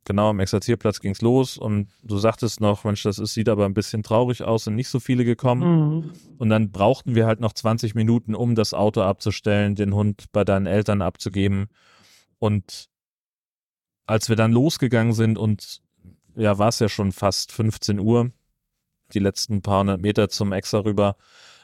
genau 0.04 0.30
am 0.30 0.40
Exerzierplatz 0.40 1.00
ging's 1.00 1.22
los 1.22 1.57
und 1.57 1.88
du 2.02 2.18
sagtest 2.18 2.61
noch, 2.61 2.85
Mensch, 2.85 3.02
das 3.02 3.18
ist, 3.18 3.35
sieht 3.35 3.48
aber 3.48 3.64
ein 3.64 3.74
bisschen 3.74 4.02
traurig 4.02 4.42
aus 4.42 4.66
und 4.66 4.74
nicht 4.74 4.88
so 4.88 5.00
viele 5.00 5.24
gekommen. 5.24 5.96
Mhm. 5.96 6.12
Und 6.38 6.50
dann 6.50 6.70
brauchten 6.70 7.14
wir 7.14 7.26
halt 7.26 7.40
noch 7.40 7.52
20 7.52 7.94
Minuten, 7.94 8.35
um 8.35 8.54
das 8.54 8.74
Auto 8.74 9.02
abzustellen, 9.02 9.74
den 9.74 9.94
Hund 9.94 10.26
bei 10.33 10.44
deinen 10.44 10.66
Eltern 10.66 11.02
abzugeben. 11.02 11.68
Und 12.38 12.90
als 14.07 14.28
wir 14.28 14.37
dann 14.37 14.52
losgegangen 14.52 15.14
sind 15.14 15.38
und 15.38 15.80
ja, 16.37 16.59
war 16.59 16.68
es 16.68 16.78
ja 16.78 16.88
schon 16.88 17.12
fast 17.12 17.52
15 17.52 17.98
Uhr, 17.98 18.30
die 19.12 19.20
letzten 19.20 19.62
paar 19.62 19.80
hundert 19.80 20.02
Meter 20.02 20.28
zum 20.28 20.52
Exa 20.52 20.80
rüber, 20.80 21.16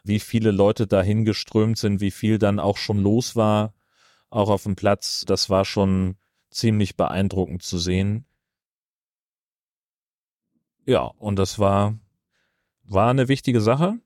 wie 0.05 0.21
viele 0.21 0.51
Leute 0.51 0.87
dahin 0.87 1.25
geströmt 1.25 1.79
sind, 1.79 2.01
wie 2.01 2.11
viel 2.11 2.39
dann 2.39 2.59
auch 2.59 2.77
schon 2.77 2.99
los 2.99 3.37
war, 3.37 3.75
auch 4.31 4.49
auf 4.49 4.63
dem 4.65 4.77
Platz, 4.77 5.25
das 5.27 5.51
war 5.51 5.65
schon 5.65 6.17
ziemlich 6.51 6.97
beeindruckend 6.97 7.63
zu 7.63 7.79
sehen. 7.79 8.25
Ja, 10.87 11.03
und 11.03 11.37
das 11.37 11.59
war, 11.59 11.99
war 12.85 13.11
eine 13.11 13.29
wichtige 13.29 13.61
Sache, 13.61 13.99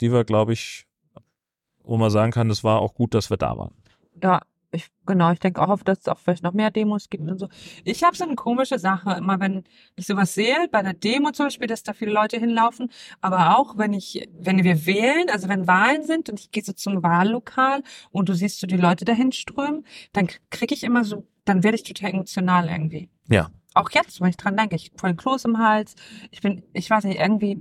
die 0.00 0.12
wir, 0.12 0.24
glaube 0.24 0.52
ich, 0.52 0.86
wo 1.82 1.96
man 1.96 2.10
sagen 2.10 2.32
kann, 2.32 2.50
es 2.50 2.64
war 2.64 2.80
auch 2.80 2.94
gut, 2.94 3.14
dass 3.14 3.30
wir 3.30 3.36
da 3.36 3.56
waren. 3.56 3.74
Ja, 4.22 4.42
ich, 4.72 4.88
genau, 5.06 5.30
ich 5.32 5.38
denke 5.38 5.60
auch, 5.60 5.82
dass 5.82 6.00
es 6.00 6.08
auch 6.08 6.18
vielleicht 6.18 6.42
noch 6.42 6.54
mehr 6.54 6.70
Demos 6.70 7.10
gibt 7.10 7.28
und 7.30 7.38
so. 7.38 7.48
Ich 7.84 8.02
habe 8.02 8.16
so 8.16 8.24
eine 8.24 8.34
komische 8.34 8.78
Sache, 8.78 9.12
immer 9.18 9.38
wenn 9.38 9.64
ich 9.96 10.06
sowas 10.06 10.34
sehe, 10.34 10.66
bei 10.70 10.78
einer 10.78 10.94
Demo 10.94 11.30
zum 11.30 11.46
Beispiel, 11.46 11.66
dass 11.66 11.82
da 11.82 11.92
viele 11.92 12.12
Leute 12.12 12.38
hinlaufen, 12.38 12.90
aber 13.20 13.58
auch 13.58 13.76
wenn 13.76 13.92
ich, 13.92 14.28
wenn 14.32 14.64
wir 14.64 14.86
wählen, 14.86 15.28
also 15.30 15.48
wenn 15.48 15.66
Wahlen 15.66 16.04
sind 16.04 16.30
und 16.30 16.40
ich 16.40 16.50
gehe 16.50 16.64
so 16.64 16.72
zum 16.72 17.02
Wahllokal 17.02 17.82
und 18.10 18.28
du 18.28 18.34
siehst 18.34 18.60
so 18.60 18.66
die 18.66 18.78
Leute 18.78 19.04
dahin 19.04 19.30
strömen, 19.32 19.84
dann 20.12 20.28
kriege 20.50 20.74
ich 20.74 20.84
immer 20.84 21.04
so, 21.04 21.26
dann 21.44 21.62
werde 21.62 21.76
ich 21.76 21.82
total 21.82 22.10
emotional 22.10 22.68
irgendwie. 22.68 23.10
Ja. 23.28 23.50
Auch 23.74 23.90
jetzt, 23.90 24.20
wenn 24.20 24.30
ich 24.30 24.36
dran 24.36 24.56
denke, 24.56 24.76
ich 24.76 24.90
voll 24.96 25.14
Kloß 25.14 25.44
im 25.44 25.58
Hals, 25.58 25.96
ich 26.30 26.40
bin, 26.40 26.62
ich 26.72 26.88
weiß 26.88 27.04
nicht, 27.04 27.20
irgendwie, 27.20 27.58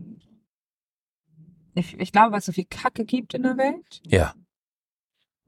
ich, 1.74 2.00
ich 2.00 2.12
glaube, 2.12 2.32
weil 2.32 2.39
es 2.39 2.45
so 2.45 2.52
viel 2.52 2.65
Kacke 2.65 3.06
gibt 3.06 3.34
in 3.34 3.43
der 3.43 3.58
Welt. 3.58 4.02
Ja. 4.06 4.34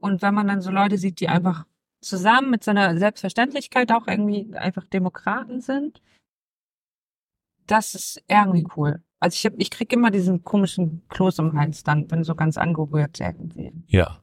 Und 0.04 0.20
wenn 0.20 0.34
man 0.34 0.46
dann 0.46 0.60
so 0.60 0.70
Leute 0.70 0.98
sieht, 0.98 1.20
die 1.20 1.30
einfach 1.30 1.64
zusammen 2.02 2.50
mit 2.50 2.62
so 2.62 2.72
einer 2.72 2.98
Selbstverständlichkeit 2.98 3.90
auch 3.90 4.06
irgendwie 4.06 4.54
einfach 4.54 4.84
Demokraten 4.84 5.62
sind, 5.62 6.02
das 7.66 7.94
ist 7.94 8.22
irgendwie 8.28 8.66
cool. 8.76 9.02
Also 9.18 9.36
ich 9.36 9.46
hab, 9.46 9.54
ich 9.56 9.70
krieg 9.70 9.90
immer 9.94 10.10
diesen 10.10 10.44
komischen 10.44 11.08
Kloß 11.08 11.38
im 11.38 11.58
Hals 11.58 11.84
dann, 11.84 12.10
wenn 12.10 12.22
so 12.22 12.34
ganz 12.34 12.58
angerührt 12.58 13.18
irgendwie. 13.18 13.72
Ja. 13.86 14.22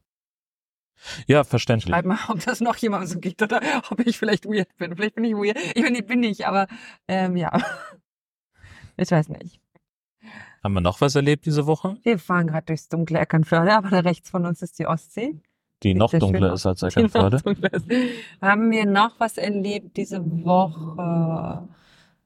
Ja, 1.25 1.43
verständlich. 1.43 1.91
Schreib 1.91 2.05
mal, 2.05 2.19
ob 2.29 2.45
das 2.45 2.61
noch 2.61 2.75
jemand 2.75 3.09
so 3.09 3.17
geht 3.17 3.41
oder 3.41 3.59
ob 3.89 4.05
ich 4.05 4.19
vielleicht 4.19 4.45
weird 4.45 4.77
bin. 4.77 4.95
Vielleicht 4.95 5.15
bin 5.15 5.23
ich 5.23 5.33
weird. 5.33 5.57
Ich 5.73 5.81
bin, 5.81 6.05
bin 6.05 6.21
ich, 6.21 6.45
aber 6.45 6.67
ähm, 7.07 7.35
ja. 7.35 7.59
Ich 8.97 9.09
weiß 9.09 9.29
nicht. 9.29 9.59
Haben 10.63 10.73
wir 10.75 10.81
noch 10.81 11.01
was 11.01 11.15
erlebt 11.15 11.47
diese 11.47 11.65
Woche? 11.65 11.97
Wir 12.03 12.19
fahren 12.19 12.45
gerade 12.45 12.67
durchs 12.67 12.87
dunkle 12.87 13.17
Eckernförde, 13.17 13.73
aber 13.73 13.89
da 13.89 14.01
rechts 14.01 14.29
von 14.29 14.45
uns 14.45 14.61
ist 14.61 14.77
die 14.77 14.85
Ostsee. 14.85 15.41
Die 15.83 15.93
noch 15.95 16.11
dunkler 16.11 16.53
ist 16.53 16.65
als 16.65 16.83
Eckernförde. 16.83 17.41
Haben 18.41 18.71
wir 18.71 18.85
noch 18.85 19.19
was 19.19 19.37
erlebt 19.37 19.97
diese 19.97 20.21
Woche? 20.45 21.67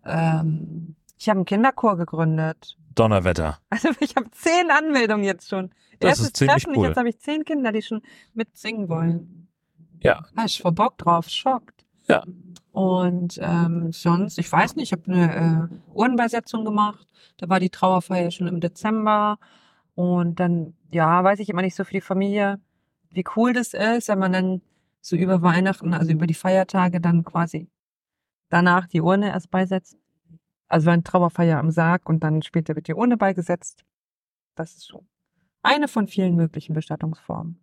Ähm, 0.06 0.96
ich 1.18 1.30
habe 1.30 1.40
einen 1.40 1.46
Kinderchor 1.46 1.98
gegründet. 1.98 2.78
Donnerwetter. 2.96 3.60
Also 3.70 3.90
ich 4.00 4.16
habe 4.16 4.30
zehn 4.32 4.70
Anmeldungen 4.72 5.24
jetzt 5.24 5.50
schon. 5.50 5.72
Das 6.00 6.10
Erstes 6.10 6.28
ist 6.28 6.38
ziemlich 6.38 6.64
Treffen, 6.64 6.78
cool. 6.78 6.88
Jetzt 6.88 6.98
habe 6.98 7.10
ich 7.10 7.20
zehn 7.20 7.46
Kinder, 7.46 7.72
die 7.72 7.82
schon 7.82 8.02
mitsingen 8.34 8.90
wollen. 8.90 9.48
Ja. 10.02 10.26
Da 10.36 10.46
ich 10.46 10.62
voll 10.62 10.74
Bock 10.74 10.98
drauf, 10.98 11.30
schockt. 11.30 11.86
Ja. 12.08 12.24
Und 12.72 13.40
ähm, 13.42 13.92
sonst, 13.92 14.38
ich 14.38 14.52
weiß 14.52 14.76
nicht, 14.76 14.92
ich 14.92 15.00
habe 15.00 15.12
eine 15.12 15.70
äh, 15.72 15.94
Urnenbeisetzung 15.94 16.66
gemacht. 16.66 17.08
Da 17.38 17.50
war 17.50 17.60
die 17.60 17.70
Trauerfeier 17.70 18.32
schon 18.32 18.48
im 18.48 18.60
Dezember. 18.60 19.40
Und 19.96 20.40
dann, 20.40 20.74
ja, 20.92 21.24
weiß 21.24 21.40
ich 21.40 21.50
immer 21.50 21.62
nicht 21.62 21.76
so 21.76 21.86
für 21.86 21.94
die 21.94 22.02
Familie, 22.02 22.60
wie 23.12 23.24
cool 23.36 23.54
das 23.54 23.74
ist, 23.74 24.08
wenn 24.08 24.20
man 24.20 24.34
dann 24.34 24.62
so 25.02 25.16
über 25.16 25.42
Weihnachten, 25.42 25.94
also 25.94 26.12
über 26.12 26.28
die 26.28 26.34
Feiertage 26.34 27.00
dann 27.00 27.24
quasi 27.24 27.70
danach 28.50 28.88
die 28.88 29.02
Urne 29.02 29.30
erst 29.30 29.52
beisetzt. 29.52 29.98
Also 30.68 30.90
eine 30.90 31.04
Trauerfeier 31.04 31.60
am 31.60 31.72
Sarg 31.72 32.10
und 32.10 32.24
dann 32.24 32.42
später 32.42 32.76
wird 32.76 32.88
die 32.88 32.96
Urne 32.96 33.18
beigesetzt. 33.18 33.86
Das 34.56 34.74
ist 34.74 34.82
so 34.82 35.06
eine 35.62 35.88
von 35.88 36.08
vielen 36.08 36.36
möglichen 36.36 36.74
Bestattungsformen. 36.74 37.60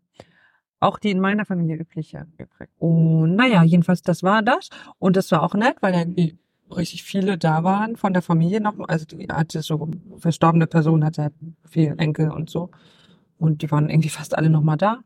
Auch 0.81 0.98
die 0.98 1.12
in 1.12 1.20
meiner 1.20 1.44
Familie 1.44 1.76
übliche. 1.76 2.26
Und 2.78 3.37
naja, 3.37 3.62
jedenfalls, 3.62 4.02
das 4.02 4.24
war 4.24 4.42
das. 4.42 4.68
Und 4.98 5.16
das 5.16 5.31
war 5.31 5.42
auch 5.42 5.55
nett, 5.55 5.76
weil 5.81 5.94
irgendwie 5.94 6.38
richtig 6.76 7.05
viele 7.05 7.38
da 7.38 7.62
waren 7.62 7.96
von 7.96 8.12
der 8.12 8.22
Familie 8.22 8.61
noch. 8.61 8.74
Also 8.88 9.05
die 9.07 9.28
hatte 9.28 9.62
so 9.62 9.88
verstorbene 10.18 10.66
Person, 10.66 11.05
hatte 11.05 11.22
halt 11.22 11.35
viele 11.68 11.96
Enkel 11.98 12.31
und 12.31 12.50
so. 12.50 12.70
Und 13.38 13.62
die 13.62 13.70
waren 13.70 13.88
irgendwie 13.88 14.09
fast 14.09 14.37
alle 14.37 14.50
nochmal 14.50 14.76
da. 14.76 15.00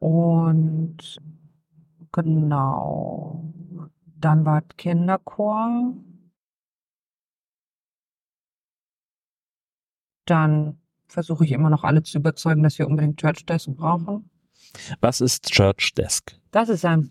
Und 0.00 1.20
genau. 2.10 3.44
Dann 4.18 4.44
war 4.44 4.62
Kinderchor. 4.62 5.94
Dann 10.26 10.78
versuche 11.06 11.44
ich 11.44 11.52
immer 11.52 11.70
noch 11.70 11.84
alle 11.84 12.02
zu 12.02 12.18
überzeugen, 12.18 12.62
dass 12.62 12.78
wir 12.78 12.86
unbedingt 12.86 13.20
Church 13.20 13.44
Desk 13.46 13.68
brauchen. 13.70 14.30
Was 15.00 15.20
ist 15.20 15.50
Church 15.50 15.94
Desk? 15.94 16.36
Das 16.50 16.68
ist 16.68 16.84
ein 16.84 17.10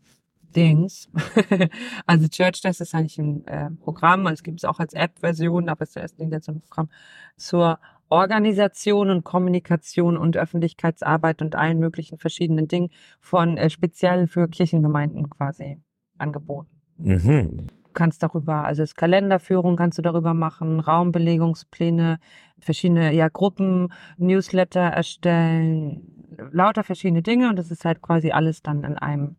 Dings. 0.56 1.10
also 2.06 2.28
Church 2.28 2.62
Desk 2.62 2.82
ist 2.82 2.96
eigentlich 2.96 3.20
ein 3.20 3.46
äh, 3.46 3.72
Programm, 3.72 4.26
es 4.28 4.42
gibt 4.42 4.60
es 4.60 4.66
auch 4.66 4.80
als 4.80 4.94
App-Version, 4.94 5.70
aber 5.70 5.84
es 5.84 5.96
ist 5.96 6.18
jetzt 6.20 6.50
ein 6.50 6.62
Programm 6.62 6.90
zur 7.38 7.80
Organisation 8.10 9.10
und 9.10 9.24
Kommunikation 9.24 10.18
und 10.18 10.36
Öffentlichkeitsarbeit 10.38 11.42
und 11.42 11.56
allen 11.56 11.80
möglichen 11.80 12.18
verschiedenen 12.18 12.68
Dingen 12.68 12.90
von 13.20 13.58
äh, 13.58 13.70
speziell 13.70 14.28
für 14.28 14.48
Kirchengemeinden 14.48 15.30
quasi 15.30 15.82
angeboten. 16.18 16.70
Mhm. 16.98 17.68
Du 17.84 17.94
kannst 17.94 18.22
darüber, 18.22 18.66
also 18.66 18.84
das 18.84 18.96
Kalenderführung 18.96 19.76
kannst 19.76 19.98
du 19.98 20.02
darüber 20.02 20.34
machen, 20.34 20.80
Raumbelegungspläne, 20.80 22.20
verschiedene 22.60 23.14
ja, 23.14 23.30
Gruppen, 23.30 23.92
Newsletter 24.18 24.82
erstellen, 24.82 26.30
lauter 26.52 26.84
verschiedene 26.84 27.22
Dinge 27.22 27.50
und 27.50 27.58
das 27.58 27.72
ist 27.72 27.86
halt 27.86 28.02
quasi 28.02 28.32
alles 28.32 28.62
dann 28.62 28.84
in 28.84 28.98
einem 28.98 29.38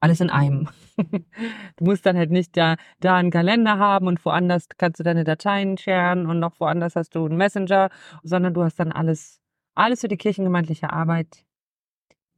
alles 0.00 0.20
in 0.20 0.30
einem. 0.30 0.68
du 0.96 1.84
musst 1.84 2.06
dann 2.06 2.16
halt 2.16 2.30
nicht 2.30 2.56
da, 2.56 2.76
da 3.00 3.16
einen 3.16 3.30
Kalender 3.30 3.78
haben 3.78 4.06
und 4.06 4.24
woanders 4.24 4.68
kannst 4.76 5.00
du 5.00 5.04
deine 5.04 5.24
Dateien 5.24 5.78
sharen 5.78 6.26
und 6.26 6.38
noch 6.38 6.58
woanders 6.60 6.96
hast 6.96 7.14
du 7.14 7.26
einen 7.26 7.36
Messenger, 7.36 7.90
sondern 8.22 8.54
du 8.54 8.62
hast 8.62 8.78
dann 8.78 8.92
alles, 8.92 9.40
alles 9.74 10.00
für 10.00 10.08
die 10.08 10.16
kirchengemeindliche 10.16 10.92
Arbeit 10.92 11.44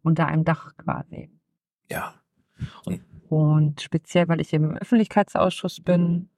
unter 0.03 0.27
einem 0.27 0.45
Dach 0.45 0.77
quasi. 0.77 1.31
Ja. 1.91 2.15
Und 2.85 3.03
und 3.29 3.83
speziell, 3.83 4.29
weil 4.29 4.41
ich 4.41 4.53
im 4.53 4.77
Öffentlichkeitsausschuss 4.77 5.81
bin 5.81 6.31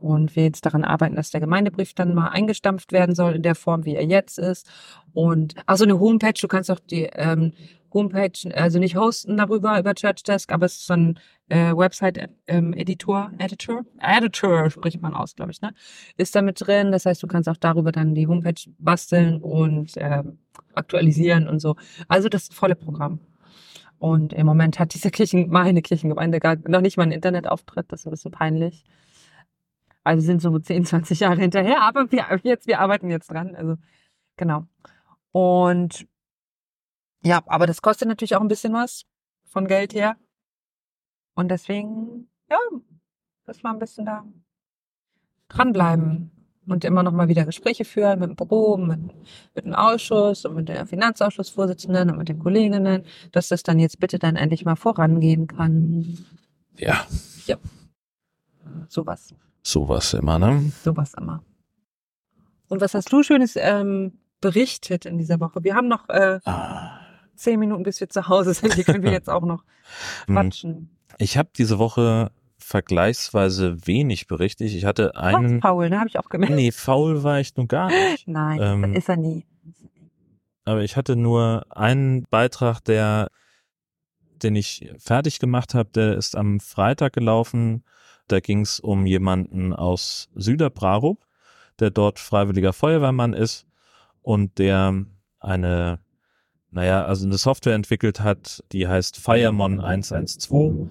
und 0.00 0.36
wir 0.36 0.44
jetzt 0.44 0.64
daran 0.64 0.84
arbeiten, 0.84 1.16
dass 1.16 1.30
der 1.30 1.40
Gemeindebrief 1.40 1.94
dann 1.94 2.14
mal 2.14 2.28
eingestampft 2.28 2.92
werden 2.92 3.14
soll 3.14 3.34
in 3.34 3.42
der 3.42 3.54
Form, 3.54 3.84
wie 3.84 3.96
er 3.96 4.04
jetzt 4.04 4.38
ist. 4.38 4.70
Und 5.12 5.54
also 5.66 5.84
eine 5.84 5.98
Homepage, 5.98 6.38
du 6.40 6.48
kannst 6.48 6.70
auch 6.70 6.78
die 6.78 7.08
ähm, 7.12 7.52
Homepage, 7.92 8.54
also 8.54 8.78
nicht 8.78 8.96
hosten 8.96 9.36
darüber 9.36 9.78
über 9.78 9.94
Church 9.94 10.22
Desk, 10.22 10.52
aber 10.52 10.66
es 10.66 10.74
ist 10.74 10.86
so 10.86 10.94
ein 10.94 11.18
äh, 11.48 11.72
Website-Editor, 11.74 12.36
ähm, 12.46 12.74
Editor, 12.74 13.84
Editor 13.98 14.70
spricht 14.70 15.00
man 15.00 15.14
aus, 15.14 15.34
glaube 15.34 15.52
ich, 15.52 15.60
ne? 15.62 15.72
Ist 16.16 16.34
da 16.34 16.42
mit 16.42 16.60
drin. 16.60 16.92
Das 16.92 17.06
heißt, 17.06 17.22
du 17.22 17.26
kannst 17.26 17.48
auch 17.48 17.56
darüber 17.56 17.90
dann 17.90 18.14
die 18.14 18.26
Homepage 18.26 18.60
basteln 18.78 19.40
und 19.40 19.96
äh, 19.96 20.22
aktualisieren 20.74 21.48
und 21.48 21.60
so. 21.60 21.76
Also 22.08 22.28
das 22.28 22.48
volle 22.48 22.74
Programm. 22.74 23.20
Und 23.98 24.32
im 24.32 24.46
Moment 24.46 24.78
hat 24.78 24.94
diese 24.94 25.10
Kirchen, 25.10 25.48
meine 25.48 25.82
Kirchengemeinde 25.82 26.38
gar 26.40 26.56
noch 26.68 26.80
nicht 26.80 26.96
mal 26.96 27.04
einen 27.04 27.12
Internetauftritt. 27.12 27.90
Das 27.90 28.00
ist 28.00 28.06
ein 28.06 28.10
bisschen 28.10 28.30
peinlich. 28.30 28.84
Also 30.08 30.24
sind 30.24 30.40
so 30.40 30.58
10, 30.58 30.86
20 30.86 31.20
Jahre 31.20 31.38
hinterher, 31.38 31.82
aber 31.82 32.10
wir, 32.10 32.24
jetzt, 32.42 32.66
wir 32.66 32.80
arbeiten 32.80 33.10
jetzt 33.10 33.30
dran. 33.30 33.54
Also, 33.54 33.76
genau. 34.38 34.64
Und 35.32 36.06
ja, 37.22 37.42
aber 37.44 37.66
das 37.66 37.82
kostet 37.82 38.08
natürlich 38.08 38.34
auch 38.34 38.40
ein 38.40 38.48
bisschen 38.48 38.72
was 38.72 39.04
von 39.44 39.66
Geld 39.66 39.92
her. 39.92 40.16
Und 41.34 41.50
deswegen, 41.50 42.30
ja, 42.48 42.56
müssen 43.46 43.62
wir 43.62 43.68
ein 43.70 43.78
bisschen 43.78 44.06
da 44.06 44.24
dranbleiben 45.48 46.30
und 46.66 46.86
immer 46.86 47.02
noch 47.02 47.12
mal 47.12 47.28
wieder 47.28 47.44
Gespräche 47.44 47.84
führen 47.84 48.20
mit 48.20 48.30
dem 48.30 48.36
Büro, 48.36 48.78
mit, 48.78 49.00
mit 49.54 49.66
dem 49.66 49.74
Ausschuss 49.74 50.46
und 50.46 50.54
mit 50.54 50.70
der 50.70 50.86
Finanzausschussvorsitzenden 50.86 52.12
und 52.12 52.16
mit 52.16 52.30
den 52.30 52.38
Kolleginnen, 52.38 53.04
dass 53.32 53.48
das 53.48 53.62
dann 53.62 53.78
jetzt 53.78 54.00
bitte 54.00 54.18
dann 54.18 54.36
endlich 54.36 54.64
mal 54.64 54.76
vorangehen 54.76 55.46
kann. 55.48 56.16
Ja. 56.78 57.06
Ja. 57.44 57.58
Sowas. 58.88 59.34
Sowas 59.62 60.14
immer, 60.14 60.38
ne? 60.38 60.72
Sowas 60.82 61.14
immer. 61.14 61.42
Und 62.68 62.80
was 62.80 62.94
hast 62.94 63.12
du 63.12 63.22
Schönes 63.22 63.56
ähm, 63.56 64.18
berichtet 64.40 65.06
in 65.06 65.18
dieser 65.18 65.40
Woche? 65.40 65.64
Wir 65.64 65.74
haben 65.74 65.88
noch 65.88 66.08
äh, 66.08 66.40
ah. 66.44 67.00
zehn 67.34 67.58
Minuten, 67.58 67.82
bis 67.82 68.00
wir 68.00 68.08
zu 68.08 68.28
Hause 68.28 68.54
sind. 68.54 68.76
Die 68.76 68.84
können 68.84 69.02
wir 69.02 69.12
jetzt 69.12 69.30
auch 69.30 69.42
noch 69.42 69.64
hm. 70.26 70.34
quatschen. 70.34 70.90
Ich 71.18 71.36
habe 71.36 71.48
diese 71.56 71.78
Woche 71.78 72.30
vergleichsweise 72.58 73.86
wenig 73.86 74.26
berichtet. 74.26 74.68
Ich 74.68 74.84
hatte 74.84 75.16
einen. 75.16 75.58
Ach, 75.58 75.68
faul, 75.68 75.88
ne? 75.88 75.98
Habe 75.98 76.08
ich 76.08 76.18
auch 76.18 76.28
gemerkt. 76.28 76.54
Nee, 76.54 76.70
faul 76.70 77.22
war 77.22 77.40
ich 77.40 77.56
nun 77.56 77.68
gar 77.68 77.88
nicht. 77.88 78.28
Nein, 78.28 78.58
ähm, 78.60 78.94
ist 78.94 79.08
er 79.08 79.16
nie. 79.16 79.44
Aber 80.64 80.82
ich 80.82 80.96
hatte 80.96 81.16
nur 81.16 81.64
einen 81.70 82.24
Beitrag, 82.24 82.80
der, 82.84 83.28
den 84.42 84.54
ich 84.54 84.92
fertig 84.98 85.38
gemacht 85.38 85.74
habe, 85.74 85.88
der 85.94 86.14
ist 86.16 86.36
am 86.36 86.60
Freitag 86.60 87.14
gelaufen. 87.14 87.84
Da 88.28 88.40
ging 88.40 88.60
es 88.60 88.80
um 88.80 89.06
jemanden 89.06 89.72
aus 89.72 90.28
Süderbrarup, 90.34 91.26
der 91.80 91.90
dort 91.90 92.18
freiwilliger 92.18 92.72
Feuerwehrmann 92.72 93.32
ist 93.32 93.66
und 94.22 94.58
der 94.58 95.04
eine, 95.40 96.00
naja, 96.70 97.04
also 97.04 97.26
eine 97.26 97.38
Software 97.38 97.74
entwickelt 97.74 98.20
hat, 98.20 98.62
die 98.72 98.86
heißt 98.86 99.16
Firemon 99.16 99.80
112. 99.80 100.90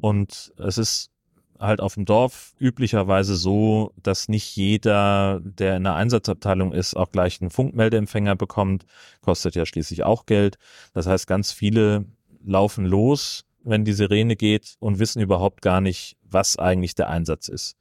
Und 0.00 0.52
es 0.58 0.78
ist 0.78 1.10
halt 1.58 1.80
auf 1.80 1.94
dem 1.94 2.04
Dorf 2.04 2.54
üblicherweise 2.58 3.36
so, 3.36 3.92
dass 4.02 4.28
nicht 4.28 4.56
jeder, 4.56 5.40
der 5.42 5.76
in 5.76 5.84
der 5.84 5.94
Einsatzabteilung 5.94 6.72
ist, 6.72 6.94
auch 6.94 7.10
gleich 7.10 7.40
einen 7.40 7.50
Funkmeldeempfänger 7.50 8.36
bekommt. 8.36 8.84
Kostet 9.22 9.54
ja 9.54 9.64
schließlich 9.64 10.04
auch 10.04 10.26
Geld. 10.26 10.58
Das 10.92 11.06
heißt, 11.06 11.26
ganz 11.26 11.52
viele 11.52 12.04
laufen 12.44 12.84
los, 12.84 13.44
wenn 13.64 13.84
die 13.84 13.92
Sirene 13.92 14.36
geht 14.36 14.76
und 14.78 14.98
wissen 14.98 15.20
überhaupt 15.20 15.62
gar 15.62 15.80
nicht, 15.80 16.16
was 16.22 16.58
eigentlich 16.58 16.94
der 16.94 17.10
Einsatz 17.10 17.48
ist. 17.48 17.76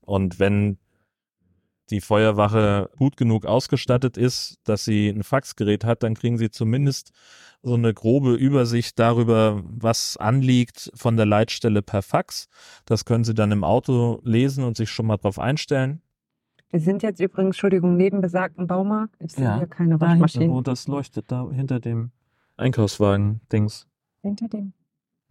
Und 0.00 0.38
wenn 0.38 0.78
die 1.90 2.00
Feuerwache 2.00 2.90
gut 2.96 3.16
genug 3.16 3.46
ausgestattet 3.46 4.16
ist, 4.16 4.56
dass 4.64 4.84
sie 4.84 5.08
ein 5.08 5.22
Faxgerät 5.22 5.84
hat, 5.84 6.02
dann 6.02 6.14
kriegen 6.14 6.38
sie 6.38 6.50
zumindest 6.50 7.12
so 7.62 7.74
eine 7.74 7.94
grobe 7.94 8.34
Übersicht 8.34 8.98
darüber, 8.98 9.62
was 9.64 10.16
anliegt 10.16 10.90
von 10.94 11.16
der 11.16 11.26
Leitstelle 11.26 11.82
per 11.82 12.02
Fax. 12.02 12.48
Das 12.86 13.04
können 13.04 13.24
Sie 13.24 13.34
dann 13.34 13.52
im 13.52 13.62
Auto 13.62 14.20
lesen 14.24 14.64
und 14.64 14.76
sich 14.76 14.90
schon 14.90 15.06
mal 15.06 15.16
drauf 15.16 15.38
einstellen. 15.38 16.02
Wir 16.70 16.80
sind 16.80 17.02
jetzt 17.02 17.20
übrigens, 17.20 17.56
Entschuldigung, 17.56 17.96
neben 17.96 18.20
besagten 18.22 18.66
Baumarkt. 18.66 19.14
Ich 19.20 19.32
sehe 19.32 19.44
ja, 19.44 19.58
hier 19.58 19.66
keine 19.66 20.00
Waschmaschine. 20.00 20.48
Wo 20.48 20.62
das 20.62 20.88
leuchtet, 20.88 21.30
da 21.30 21.48
hinter 21.52 21.78
dem 21.78 22.10
Einkaufswagen-Dings. 22.56 23.86
Hinter 24.22 24.48
dem? 24.48 24.72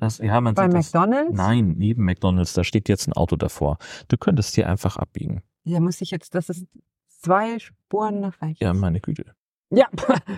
Das, 0.01 0.17
ja, 0.17 0.41
man 0.41 0.55
Bei 0.55 0.67
McDonalds? 0.67 1.29
Das. 1.29 1.37
Nein, 1.37 1.75
neben 1.77 2.03
McDonalds, 2.03 2.53
da 2.53 2.63
steht 2.63 2.89
jetzt 2.89 3.07
ein 3.07 3.13
Auto 3.13 3.35
davor. 3.35 3.77
Du 4.07 4.17
könntest 4.17 4.55
hier 4.55 4.67
einfach 4.67 4.97
abbiegen. 4.97 5.43
Ja, 5.63 5.79
muss 5.79 6.01
ich 6.01 6.09
jetzt, 6.09 6.33
das 6.33 6.49
ist 6.49 6.65
zwei 7.07 7.59
Spuren 7.59 8.19
nach 8.19 8.41
rechts. 8.41 8.59
Ja, 8.61 8.73
meine 8.73 8.99
Güte. 8.99 9.35
Ja. 9.69 9.87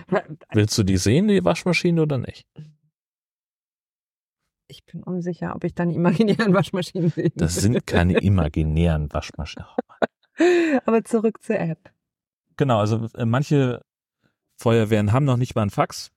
Willst 0.52 0.76
du 0.76 0.82
die 0.82 0.98
sehen, 0.98 1.28
die 1.28 1.42
Waschmaschine, 1.42 2.02
oder 2.02 2.18
nicht? 2.18 2.46
Ich 4.68 4.84
bin 4.84 5.02
unsicher, 5.02 5.56
ob 5.56 5.64
ich 5.64 5.74
dann 5.74 5.90
imaginären 5.90 6.52
Waschmaschinen 6.52 7.08
sehe. 7.08 7.32
Das 7.34 7.54
sind 7.54 7.86
keine 7.86 8.18
imaginären 8.20 9.10
Waschmaschinen. 9.14 9.66
Aber 10.84 11.02
zurück 11.04 11.42
zur 11.42 11.58
App. 11.58 11.90
Genau, 12.58 12.80
also 12.80 13.08
äh, 13.14 13.24
manche 13.24 13.80
Feuerwehren 14.56 15.12
haben 15.12 15.24
noch 15.24 15.38
nicht 15.38 15.54
mal 15.54 15.62
ein 15.62 15.70
Fax. 15.70 16.10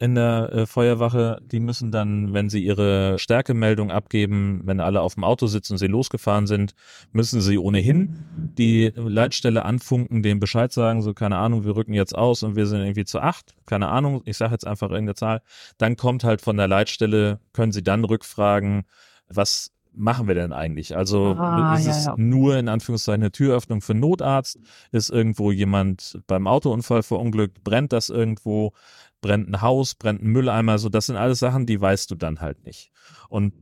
In 0.00 0.14
der 0.14 0.50
äh, 0.52 0.66
Feuerwache, 0.66 1.42
die 1.44 1.60
müssen 1.60 1.92
dann, 1.92 2.32
wenn 2.32 2.48
sie 2.48 2.64
ihre 2.64 3.18
Stärkemeldung 3.18 3.90
abgeben, 3.90 4.62
wenn 4.64 4.80
alle 4.80 5.02
auf 5.02 5.14
dem 5.14 5.24
Auto 5.24 5.46
sitzen 5.46 5.74
und 5.74 5.78
sie 5.78 5.88
losgefahren 5.88 6.46
sind, 6.46 6.72
müssen 7.12 7.42
sie 7.42 7.58
ohnehin 7.58 8.24
die 8.56 8.92
Leitstelle 8.96 9.62
anfunken, 9.66 10.22
dem 10.22 10.40
Bescheid 10.40 10.72
sagen, 10.72 11.02
so 11.02 11.12
keine 11.12 11.36
Ahnung, 11.36 11.66
wir 11.66 11.76
rücken 11.76 11.92
jetzt 11.92 12.16
aus 12.16 12.42
und 12.42 12.56
wir 12.56 12.66
sind 12.66 12.80
irgendwie 12.80 13.04
zu 13.04 13.20
acht, 13.20 13.54
keine 13.66 13.88
Ahnung, 13.88 14.22
ich 14.24 14.38
sage 14.38 14.52
jetzt 14.52 14.66
einfach 14.66 14.88
irgendeine 14.88 15.16
Zahl. 15.16 15.42
Dann 15.76 15.96
kommt 15.96 16.24
halt 16.24 16.40
von 16.40 16.56
der 16.56 16.66
Leitstelle, 16.66 17.38
können 17.52 17.72
sie 17.72 17.82
dann 17.84 18.02
rückfragen, 18.04 18.84
was 19.28 19.70
machen 19.92 20.28
wir 20.28 20.34
denn 20.34 20.52
eigentlich? 20.52 20.96
Also 20.96 21.36
Ah, 21.38 21.74
ist 21.76 21.84
ja, 21.86 21.90
es 21.90 22.04
ja. 22.06 22.14
nur 22.16 22.56
in 22.56 22.68
Anführungszeichen 22.68 23.22
eine 23.22 23.32
Türöffnung 23.32 23.80
für 23.80 23.92
einen 23.92 24.00
Notarzt? 24.00 24.58
Ist 24.92 25.10
irgendwo 25.10 25.52
jemand 25.52 26.20
beim 26.26 26.46
Autounfall 26.46 27.02
verunglückt? 27.02 27.62
Brennt 27.64 27.92
das 27.92 28.08
irgendwo? 28.08 28.72
Brennt 29.20 29.48
ein 29.48 29.60
Haus? 29.60 29.94
Brennt 29.94 30.22
ein 30.22 30.28
Mülleimer? 30.28 30.78
So, 30.78 30.88
das 30.88 31.06
sind 31.06 31.16
alles 31.16 31.38
Sachen, 31.38 31.66
die 31.66 31.80
weißt 31.80 32.10
du 32.10 32.14
dann 32.14 32.40
halt 32.40 32.64
nicht. 32.64 32.90
Und 33.28 33.52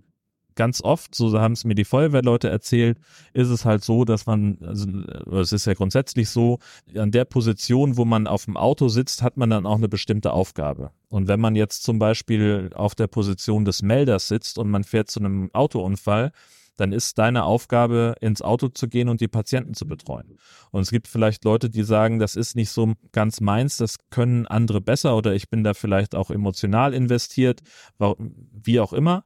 ganz 0.58 0.82
oft, 0.82 1.14
so 1.14 1.38
haben 1.38 1.52
es 1.52 1.64
mir 1.64 1.76
die 1.76 1.84
Feuerwehrleute 1.84 2.50
erzählt, 2.50 2.98
ist 3.32 3.48
es 3.48 3.64
halt 3.64 3.84
so, 3.84 4.04
dass 4.04 4.26
man, 4.26 4.58
also 4.60 4.88
es 5.38 5.52
ist 5.52 5.66
ja 5.66 5.74
grundsätzlich 5.74 6.28
so, 6.28 6.58
an 6.96 7.12
der 7.12 7.24
Position, 7.24 7.96
wo 7.96 8.04
man 8.04 8.26
auf 8.26 8.44
dem 8.44 8.56
Auto 8.56 8.88
sitzt, 8.88 9.22
hat 9.22 9.36
man 9.36 9.50
dann 9.50 9.66
auch 9.66 9.76
eine 9.76 9.88
bestimmte 9.88 10.32
Aufgabe. 10.32 10.90
Und 11.08 11.28
wenn 11.28 11.38
man 11.38 11.54
jetzt 11.54 11.84
zum 11.84 12.00
Beispiel 12.00 12.70
auf 12.74 12.96
der 12.96 13.06
Position 13.06 13.64
des 13.64 13.82
Melders 13.82 14.26
sitzt 14.26 14.58
und 14.58 14.68
man 14.68 14.82
fährt 14.82 15.10
zu 15.10 15.20
einem 15.20 15.48
Autounfall, 15.54 16.32
dann 16.78 16.92
ist 16.92 17.18
deine 17.18 17.44
Aufgabe, 17.44 18.14
ins 18.20 18.40
Auto 18.40 18.68
zu 18.68 18.88
gehen 18.88 19.08
und 19.08 19.20
die 19.20 19.28
Patienten 19.28 19.74
zu 19.74 19.86
betreuen. 19.86 20.38
Und 20.70 20.82
es 20.82 20.90
gibt 20.90 21.08
vielleicht 21.08 21.44
Leute, 21.44 21.68
die 21.68 21.82
sagen, 21.82 22.20
das 22.20 22.36
ist 22.36 22.54
nicht 22.54 22.70
so 22.70 22.94
ganz 23.10 23.40
meins, 23.40 23.76
das 23.76 23.96
können 24.10 24.46
andere 24.46 24.80
besser 24.80 25.16
oder 25.16 25.34
ich 25.34 25.50
bin 25.50 25.64
da 25.64 25.74
vielleicht 25.74 26.14
auch 26.14 26.30
emotional 26.30 26.94
investiert, 26.94 27.60
wie 27.98 28.78
auch 28.78 28.92
immer, 28.92 29.24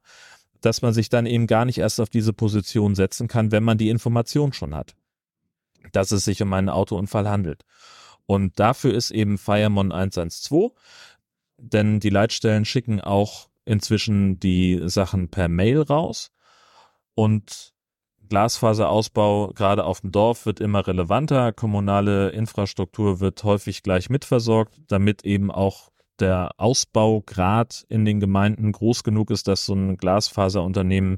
dass 0.61 0.81
man 0.81 0.93
sich 0.93 1.09
dann 1.09 1.27
eben 1.27 1.45
gar 1.45 1.65
nicht 1.65 1.77
erst 1.77 2.01
auf 2.01 2.09
diese 2.09 2.33
Position 2.33 2.95
setzen 2.95 3.27
kann, 3.27 3.51
wenn 3.51 3.63
man 3.63 3.77
die 3.77 3.89
Information 3.89 4.51
schon 4.51 4.73
hat, 4.73 4.95
dass 5.91 6.11
es 6.11 6.25
sich 6.25 6.41
um 6.41 6.51
einen 6.53 6.69
Autounfall 6.69 7.29
handelt. 7.29 7.63
Und 8.25 8.59
dafür 8.59 8.95
ist 8.95 9.11
eben 9.11 9.37
Firemon 9.37 9.91
112, 9.91 10.71
denn 11.57 11.99
die 11.99 12.09
Leitstellen 12.09 12.65
schicken 12.65 12.99
auch 12.99 13.49
inzwischen 13.65 14.39
die 14.39 14.81
Sachen 14.85 15.29
per 15.29 15.49
Mail 15.49 15.81
raus 15.81 16.31
und 17.15 17.73
Glasfaserausbau 18.29 19.51
gerade 19.53 19.83
auf 19.83 20.01
dem 20.01 20.11
Dorf 20.11 20.45
wird 20.45 20.59
immer 20.59 20.87
relevanter. 20.87 21.53
Kommunale 21.53 22.29
Infrastruktur 22.29 23.19
wird 23.19 23.43
häufig 23.43 23.83
gleich 23.83 24.09
mitversorgt, 24.09 24.73
damit 24.87 25.23
eben 25.23 25.51
auch 25.51 25.89
der 26.19 26.51
Ausbaugrad 26.57 27.85
in 27.89 28.05
den 28.05 28.19
Gemeinden 28.19 28.71
groß 28.71 29.03
genug 29.03 29.29
ist, 29.29 29.47
dass 29.47 29.65
so 29.65 29.73
ein 29.73 29.97
Glasfaserunternehmen 29.97 31.17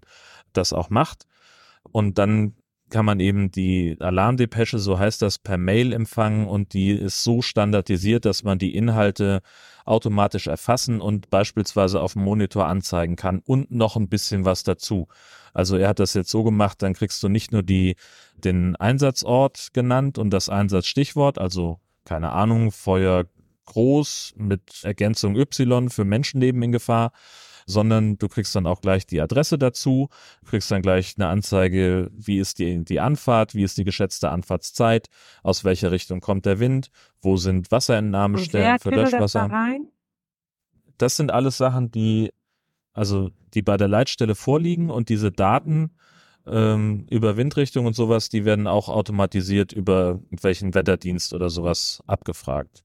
das 0.53 0.73
auch 0.73 0.89
macht. 0.89 1.25
Und 1.91 2.17
dann 2.17 2.55
kann 2.89 3.05
man 3.05 3.19
eben 3.19 3.51
die 3.51 3.97
Alarmdepesche, 3.99 4.79
so 4.79 4.99
heißt 4.99 5.21
das, 5.21 5.39
per 5.39 5.57
Mail 5.57 5.91
empfangen 5.91 6.47
und 6.47 6.73
die 6.73 6.91
ist 6.91 7.23
so 7.23 7.41
standardisiert, 7.41 8.25
dass 8.25 8.43
man 8.43 8.59
die 8.59 8.75
Inhalte 8.75 9.41
automatisch 9.85 10.47
erfassen 10.47 11.01
und 11.01 11.29
beispielsweise 11.29 12.01
auf 12.01 12.13
dem 12.13 12.23
Monitor 12.23 12.67
anzeigen 12.67 13.15
kann 13.15 13.39
und 13.39 13.71
noch 13.71 13.95
ein 13.95 14.09
bisschen 14.09 14.45
was 14.45 14.63
dazu. 14.63 15.07
Also 15.55 15.77
er 15.77 15.87
hat 15.87 15.99
das 15.99 16.13
jetzt 16.13 16.29
so 16.29 16.43
gemacht, 16.43 16.81
dann 16.81 16.93
kriegst 16.93 17.23
du 17.23 17.29
nicht 17.29 17.53
nur 17.53 17.63
die, 17.63 17.95
den 18.35 18.75
Einsatzort 18.75 19.69
genannt 19.73 20.17
und 20.17 20.29
das 20.29 20.49
Einsatzstichwort, 20.49 21.39
also 21.39 21.79
keine 22.03 22.33
Ahnung, 22.33 22.71
Feuer 22.71 23.25
groß 23.65 24.33
mit 24.37 24.83
Ergänzung 24.83 25.37
Y 25.37 25.89
für 25.89 26.03
Menschenleben 26.03 26.61
in 26.61 26.73
Gefahr, 26.73 27.13
sondern 27.65 28.17
du 28.17 28.27
kriegst 28.27 28.53
dann 28.53 28.67
auch 28.67 28.81
gleich 28.81 29.07
die 29.07 29.21
Adresse 29.21 29.57
dazu, 29.57 30.09
kriegst 30.45 30.69
dann 30.71 30.81
gleich 30.81 31.15
eine 31.17 31.27
Anzeige, 31.27 32.11
wie 32.11 32.37
ist 32.37 32.59
die, 32.59 32.83
die 32.83 32.99
Anfahrt, 32.99 33.55
wie 33.55 33.63
ist 33.63 33.77
die 33.77 33.85
geschätzte 33.85 34.29
Anfahrtszeit, 34.29 35.07
aus 35.41 35.63
welcher 35.63 35.91
Richtung 35.91 36.19
kommt 36.19 36.45
der 36.45 36.59
Wind, 36.59 36.91
wo 37.21 37.37
sind 37.37 37.71
Wasserentnahmestellen 37.71 38.77
für 38.79 38.89
tüdelt 38.89 39.05
das 39.05 39.31
da 39.31 39.45
Löschwasser. 39.45 39.77
Das 40.97 41.15
sind 41.15 41.31
alles 41.31 41.57
Sachen, 41.57 41.91
die, 41.91 42.31
also 42.95 43.29
die 43.53 43.61
bei 43.61 43.77
der 43.77 43.89
Leitstelle 43.89 44.33
vorliegen 44.33 44.89
und 44.89 45.09
diese 45.09 45.31
Daten 45.31 45.91
ähm, 46.47 47.05
über 47.09 47.37
Windrichtung 47.37 47.85
und 47.85 47.95
sowas, 47.95 48.29
die 48.29 48.45
werden 48.45 48.67
auch 48.67 48.89
automatisiert 48.89 49.73
über 49.73 50.21
welchen 50.29 50.73
Wetterdienst 50.73 51.33
oder 51.33 51.49
sowas 51.49 52.01
abgefragt. 52.07 52.83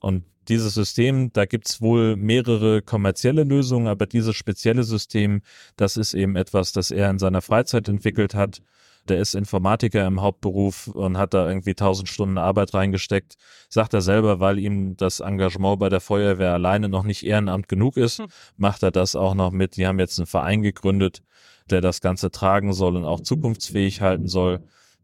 Und 0.00 0.24
dieses 0.48 0.74
System, 0.74 1.32
da 1.32 1.46
gibt's 1.46 1.80
wohl 1.80 2.16
mehrere 2.16 2.82
kommerzielle 2.82 3.44
Lösungen, 3.44 3.86
aber 3.86 4.04
dieses 4.04 4.36
spezielle 4.36 4.84
System, 4.84 5.40
das 5.76 5.96
ist 5.96 6.12
eben 6.12 6.36
etwas, 6.36 6.72
das 6.72 6.90
er 6.90 7.08
in 7.08 7.18
seiner 7.18 7.40
Freizeit 7.40 7.88
entwickelt 7.88 8.34
hat. 8.34 8.60
Der 9.08 9.18
ist 9.18 9.34
Informatiker 9.34 10.06
im 10.06 10.22
Hauptberuf 10.22 10.88
und 10.88 11.18
hat 11.18 11.34
da 11.34 11.46
irgendwie 11.46 11.74
tausend 11.74 12.08
Stunden 12.08 12.38
Arbeit 12.38 12.72
reingesteckt. 12.72 13.34
Sagt 13.68 13.92
er 13.92 14.00
selber, 14.00 14.40
weil 14.40 14.58
ihm 14.58 14.96
das 14.96 15.20
Engagement 15.20 15.78
bei 15.78 15.90
der 15.90 16.00
Feuerwehr 16.00 16.52
alleine 16.54 16.88
noch 16.88 17.02
nicht 17.02 17.24
Ehrenamt 17.24 17.68
genug 17.68 17.96
ist, 17.96 18.18
Hm. 18.20 18.26
macht 18.56 18.82
er 18.82 18.90
das 18.90 19.14
auch 19.14 19.34
noch 19.34 19.50
mit. 19.50 19.76
Die 19.76 19.86
haben 19.86 19.98
jetzt 19.98 20.18
einen 20.18 20.26
Verein 20.26 20.62
gegründet, 20.62 21.22
der 21.70 21.80
das 21.80 22.00
Ganze 22.00 22.30
tragen 22.30 22.72
soll 22.72 22.96
und 22.96 23.04
auch 23.04 23.20
zukunftsfähig 23.20 24.00
halten 24.00 24.28
soll. 24.28 24.60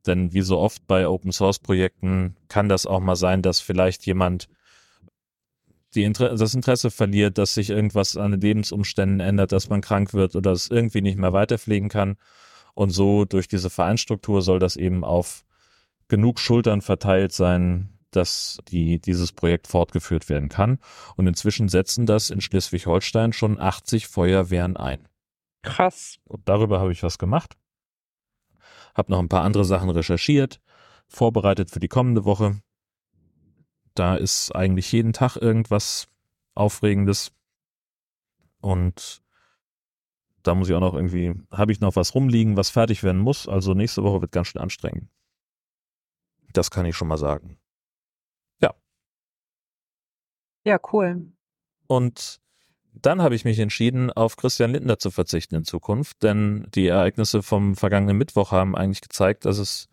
Denn 0.06 0.32
wie 0.32 0.40
so 0.42 0.58
oft 0.58 0.86
bei 0.86 1.06
Open 1.06 1.32
Source 1.32 1.58
Projekten 1.58 2.36
kann 2.48 2.68
das 2.68 2.86
auch 2.86 3.00
mal 3.00 3.16
sein, 3.16 3.42
dass 3.42 3.60
vielleicht 3.60 4.06
jemand 4.06 4.48
Inter 5.94 6.36
das 6.36 6.54
Interesse 6.54 6.90
verliert, 6.90 7.36
dass 7.36 7.54
sich 7.54 7.70
irgendwas 7.70 8.16
an 8.16 8.30
den 8.30 8.40
Lebensumständen 8.40 9.20
ändert, 9.20 9.52
dass 9.52 9.68
man 9.68 9.80
krank 9.80 10.14
wird 10.14 10.36
oder 10.36 10.52
es 10.52 10.70
irgendwie 10.70 11.00
nicht 11.00 11.18
mehr 11.18 11.32
weiterpflegen 11.32 11.88
kann. 11.88 12.16
Und 12.80 12.92
so 12.92 13.26
durch 13.26 13.46
diese 13.46 13.68
Vereinsstruktur 13.68 14.40
soll 14.40 14.58
das 14.58 14.76
eben 14.76 15.04
auf 15.04 15.44
genug 16.08 16.40
Schultern 16.40 16.80
verteilt 16.80 17.30
sein, 17.30 17.90
dass 18.10 18.56
die, 18.68 18.98
dieses 18.98 19.32
Projekt 19.32 19.66
fortgeführt 19.66 20.30
werden 20.30 20.48
kann. 20.48 20.78
Und 21.14 21.26
inzwischen 21.26 21.68
setzen 21.68 22.06
das 22.06 22.30
in 22.30 22.40
Schleswig-Holstein 22.40 23.34
schon 23.34 23.60
80 23.60 24.06
Feuerwehren 24.06 24.78
ein. 24.78 25.06
Krass. 25.60 26.20
Und 26.24 26.48
darüber 26.48 26.80
habe 26.80 26.90
ich 26.90 27.02
was 27.02 27.18
gemacht. 27.18 27.58
Hab 28.94 29.10
noch 29.10 29.18
ein 29.18 29.28
paar 29.28 29.44
andere 29.44 29.66
Sachen 29.66 29.90
recherchiert, 29.90 30.58
vorbereitet 31.06 31.70
für 31.70 31.80
die 31.80 31.88
kommende 31.88 32.24
Woche. 32.24 32.62
Da 33.92 34.14
ist 34.16 34.56
eigentlich 34.56 34.90
jeden 34.90 35.12
Tag 35.12 35.36
irgendwas 35.36 36.08
Aufregendes. 36.54 37.30
Und 38.62 39.20
da 40.42 40.54
muss 40.54 40.68
ich 40.68 40.74
auch 40.74 40.80
noch 40.80 40.94
irgendwie, 40.94 41.34
habe 41.50 41.72
ich 41.72 41.80
noch 41.80 41.96
was 41.96 42.14
rumliegen, 42.14 42.56
was 42.56 42.70
fertig 42.70 43.02
werden 43.02 43.20
muss. 43.20 43.48
Also 43.48 43.74
nächste 43.74 44.02
Woche 44.02 44.20
wird 44.22 44.32
ganz 44.32 44.48
schön 44.48 44.60
anstrengend. 44.60 45.08
Das 46.52 46.70
kann 46.70 46.86
ich 46.86 46.96
schon 46.96 47.08
mal 47.08 47.18
sagen. 47.18 47.60
Ja, 50.64 50.78
cool. 50.92 51.32
Und 51.86 52.40
dann 52.92 53.22
habe 53.22 53.34
ich 53.34 53.44
mich 53.44 53.58
entschieden, 53.58 54.12
auf 54.12 54.36
Christian 54.36 54.72
Lindner 54.72 54.98
zu 54.98 55.10
verzichten 55.10 55.54
in 55.54 55.64
Zukunft, 55.64 56.22
denn 56.22 56.66
die 56.74 56.88
Ereignisse 56.88 57.42
vom 57.42 57.76
vergangenen 57.76 58.18
Mittwoch 58.18 58.52
haben 58.52 58.76
eigentlich 58.76 59.00
gezeigt, 59.00 59.44
dass 59.44 59.58
es, 59.58 59.88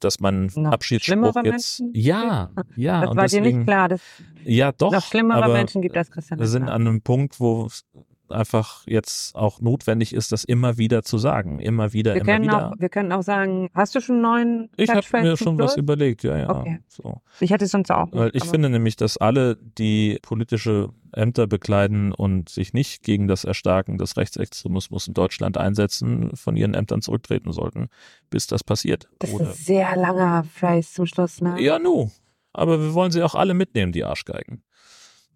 dass 0.00 0.20
mein 0.20 0.50
Noch 0.54 0.72
Abschiedsspruch 0.72 1.12
schlimmere 1.12 1.44
jetzt, 1.44 1.80
Menschen 1.80 1.90
ja, 1.94 2.50
ja, 2.74 3.00
das 3.02 3.10
und 3.10 3.16
war 3.16 3.24
dir 3.24 3.40
deswegen, 3.40 3.58
nicht 3.58 3.66
klar, 3.66 3.88
dass 3.88 4.02
ja, 4.44 4.72
doch, 4.72 4.92
noch 4.92 5.04
schlimmere 5.04 5.44
aber 5.44 5.54
Menschen 5.54 5.82
gibt 5.82 5.96
als 5.96 6.10
Christian 6.10 6.38
wir 6.38 6.46
sind 6.46 6.62
Lindner. 6.62 6.74
an 6.74 6.86
einem 6.86 7.00
Punkt, 7.00 7.40
wo 7.40 7.66
es 7.66 7.84
einfach 8.30 8.86
jetzt 8.86 9.34
auch 9.34 9.60
notwendig 9.60 10.12
ist, 10.12 10.32
das 10.32 10.44
immer 10.44 10.78
wieder 10.78 11.02
zu 11.02 11.18
sagen, 11.18 11.58
immer 11.58 11.92
wieder, 11.92 12.14
wir 12.14 12.20
immer 12.22 12.32
können 12.32 12.44
wieder. 12.44 12.72
auch, 12.72 12.74
wir 12.78 12.88
können 12.88 13.12
auch 13.12 13.22
sagen, 13.22 13.70
hast 13.74 13.94
du 13.94 14.00
schon 14.00 14.16
einen 14.16 14.22
neuen 14.22 14.70
ich 14.76 14.90
habe 14.90 15.22
mir 15.22 15.36
schon 15.36 15.58
was 15.58 15.76
überlegt, 15.76 16.22
ja, 16.22 16.38
ja. 16.38 16.50
Okay. 16.50 16.80
So. 16.88 17.20
Ich 17.40 17.50
hätte 17.50 17.64
es 17.64 17.70
sonst 17.70 17.90
auch. 17.90 18.08
Weil 18.12 18.30
ich 18.34 18.44
finde 18.44 18.70
nämlich, 18.70 18.96
dass 18.96 19.16
alle, 19.16 19.56
die 19.56 20.18
politische 20.22 20.90
Ämter 21.12 21.46
bekleiden 21.46 22.12
und 22.12 22.48
sich 22.48 22.72
nicht 22.74 23.02
gegen 23.02 23.26
das 23.26 23.44
Erstarken 23.44 23.98
des 23.98 24.16
Rechtsextremismus 24.16 25.08
in 25.08 25.14
Deutschland 25.14 25.56
einsetzen, 25.56 26.36
von 26.36 26.56
ihren 26.56 26.74
Ämtern 26.74 27.00
zurücktreten 27.02 27.52
sollten, 27.52 27.88
bis 28.30 28.46
das 28.46 28.62
passiert. 28.62 29.08
Das 29.18 29.30
ist 29.30 29.36
Oder, 29.36 29.48
ein 29.48 29.54
sehr 29.54 29.96
langer 29.96 30.44
Phrase 30.44 30.92
zum 30.92 31.06
Schluss, 31.06 31.40
ne? 31.40 31.60
ja, 31.60 31.78
nu. 31.78 32.10
Aber 32.52 32.80
wir 32.80 32.94
wollen 32.94 33.10
sie 33.10 33.22
auch 33.22 33.34
alle 33.34 33.52
mitnehmen, 33.52 33.92
die 33.92 34.04
Arschgeigen. 34.04 34.62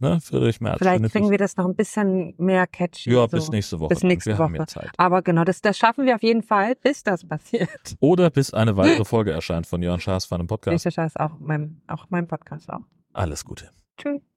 Ne, 0.00 0.18
Friedrich 0.20 0.60
Merz. 0.62 0.78
Vielleicht 0.78 1.04
kriegen 1.12 1.24
das- 1.26 1.30
wir 1.30 1.38
das 1.38 1.56
noch 1.58 1.66
ein 1.66 1.76
bisschen 1.76 2.34
mehr 2.38 2.66
catchy. 2.66 3.10
Ja, 3.12 3.22
so. 3.22 3.28
bis 3.28 3.50
nächste 3.50 3.78
Woche. 3.80 3.90
Bis 3.90 4.02
nächste 4.02 4.36
Woche. 4.38 4.64
Aber 4.96 5.20
genau, 5.20 5.44
das, 5.44 5.60
das 5.60 5.76
schaffen 5.76 6.06
wir 6.06 6.14
auf 6.14 6.22
jeden 6.22 6.42
Fall, 6.42 6.74
bis 6.74 7.02
das 7.02 7.26
passiert. 7.26 7.68
Oder 8.00 8.30
bis 8.30 8.54
eine 8.54 8.76
weitere 8.78 9.04
Folge 9.04 9.32
erscheint 9.32 9.66
von 9.66 9.82
Jörn 9.82 10.00
Schaas 10.00 10.24
von 10.24 10.40
einem 10.40 10.48
Podcast. 10.48 10.72
Nächster 10.72 10.90
Scheiß 10.90 11.16
auch 11.18 11.38
mein, 11.38 11.82
auch 11.86 12.06
mein 12.08 12.26
Podcast 12.26 12.70
auch. 12.72 12.80
Alles 13.12 13.44
Gute. 13.44 13.70
Tschüss. 13.98 14.29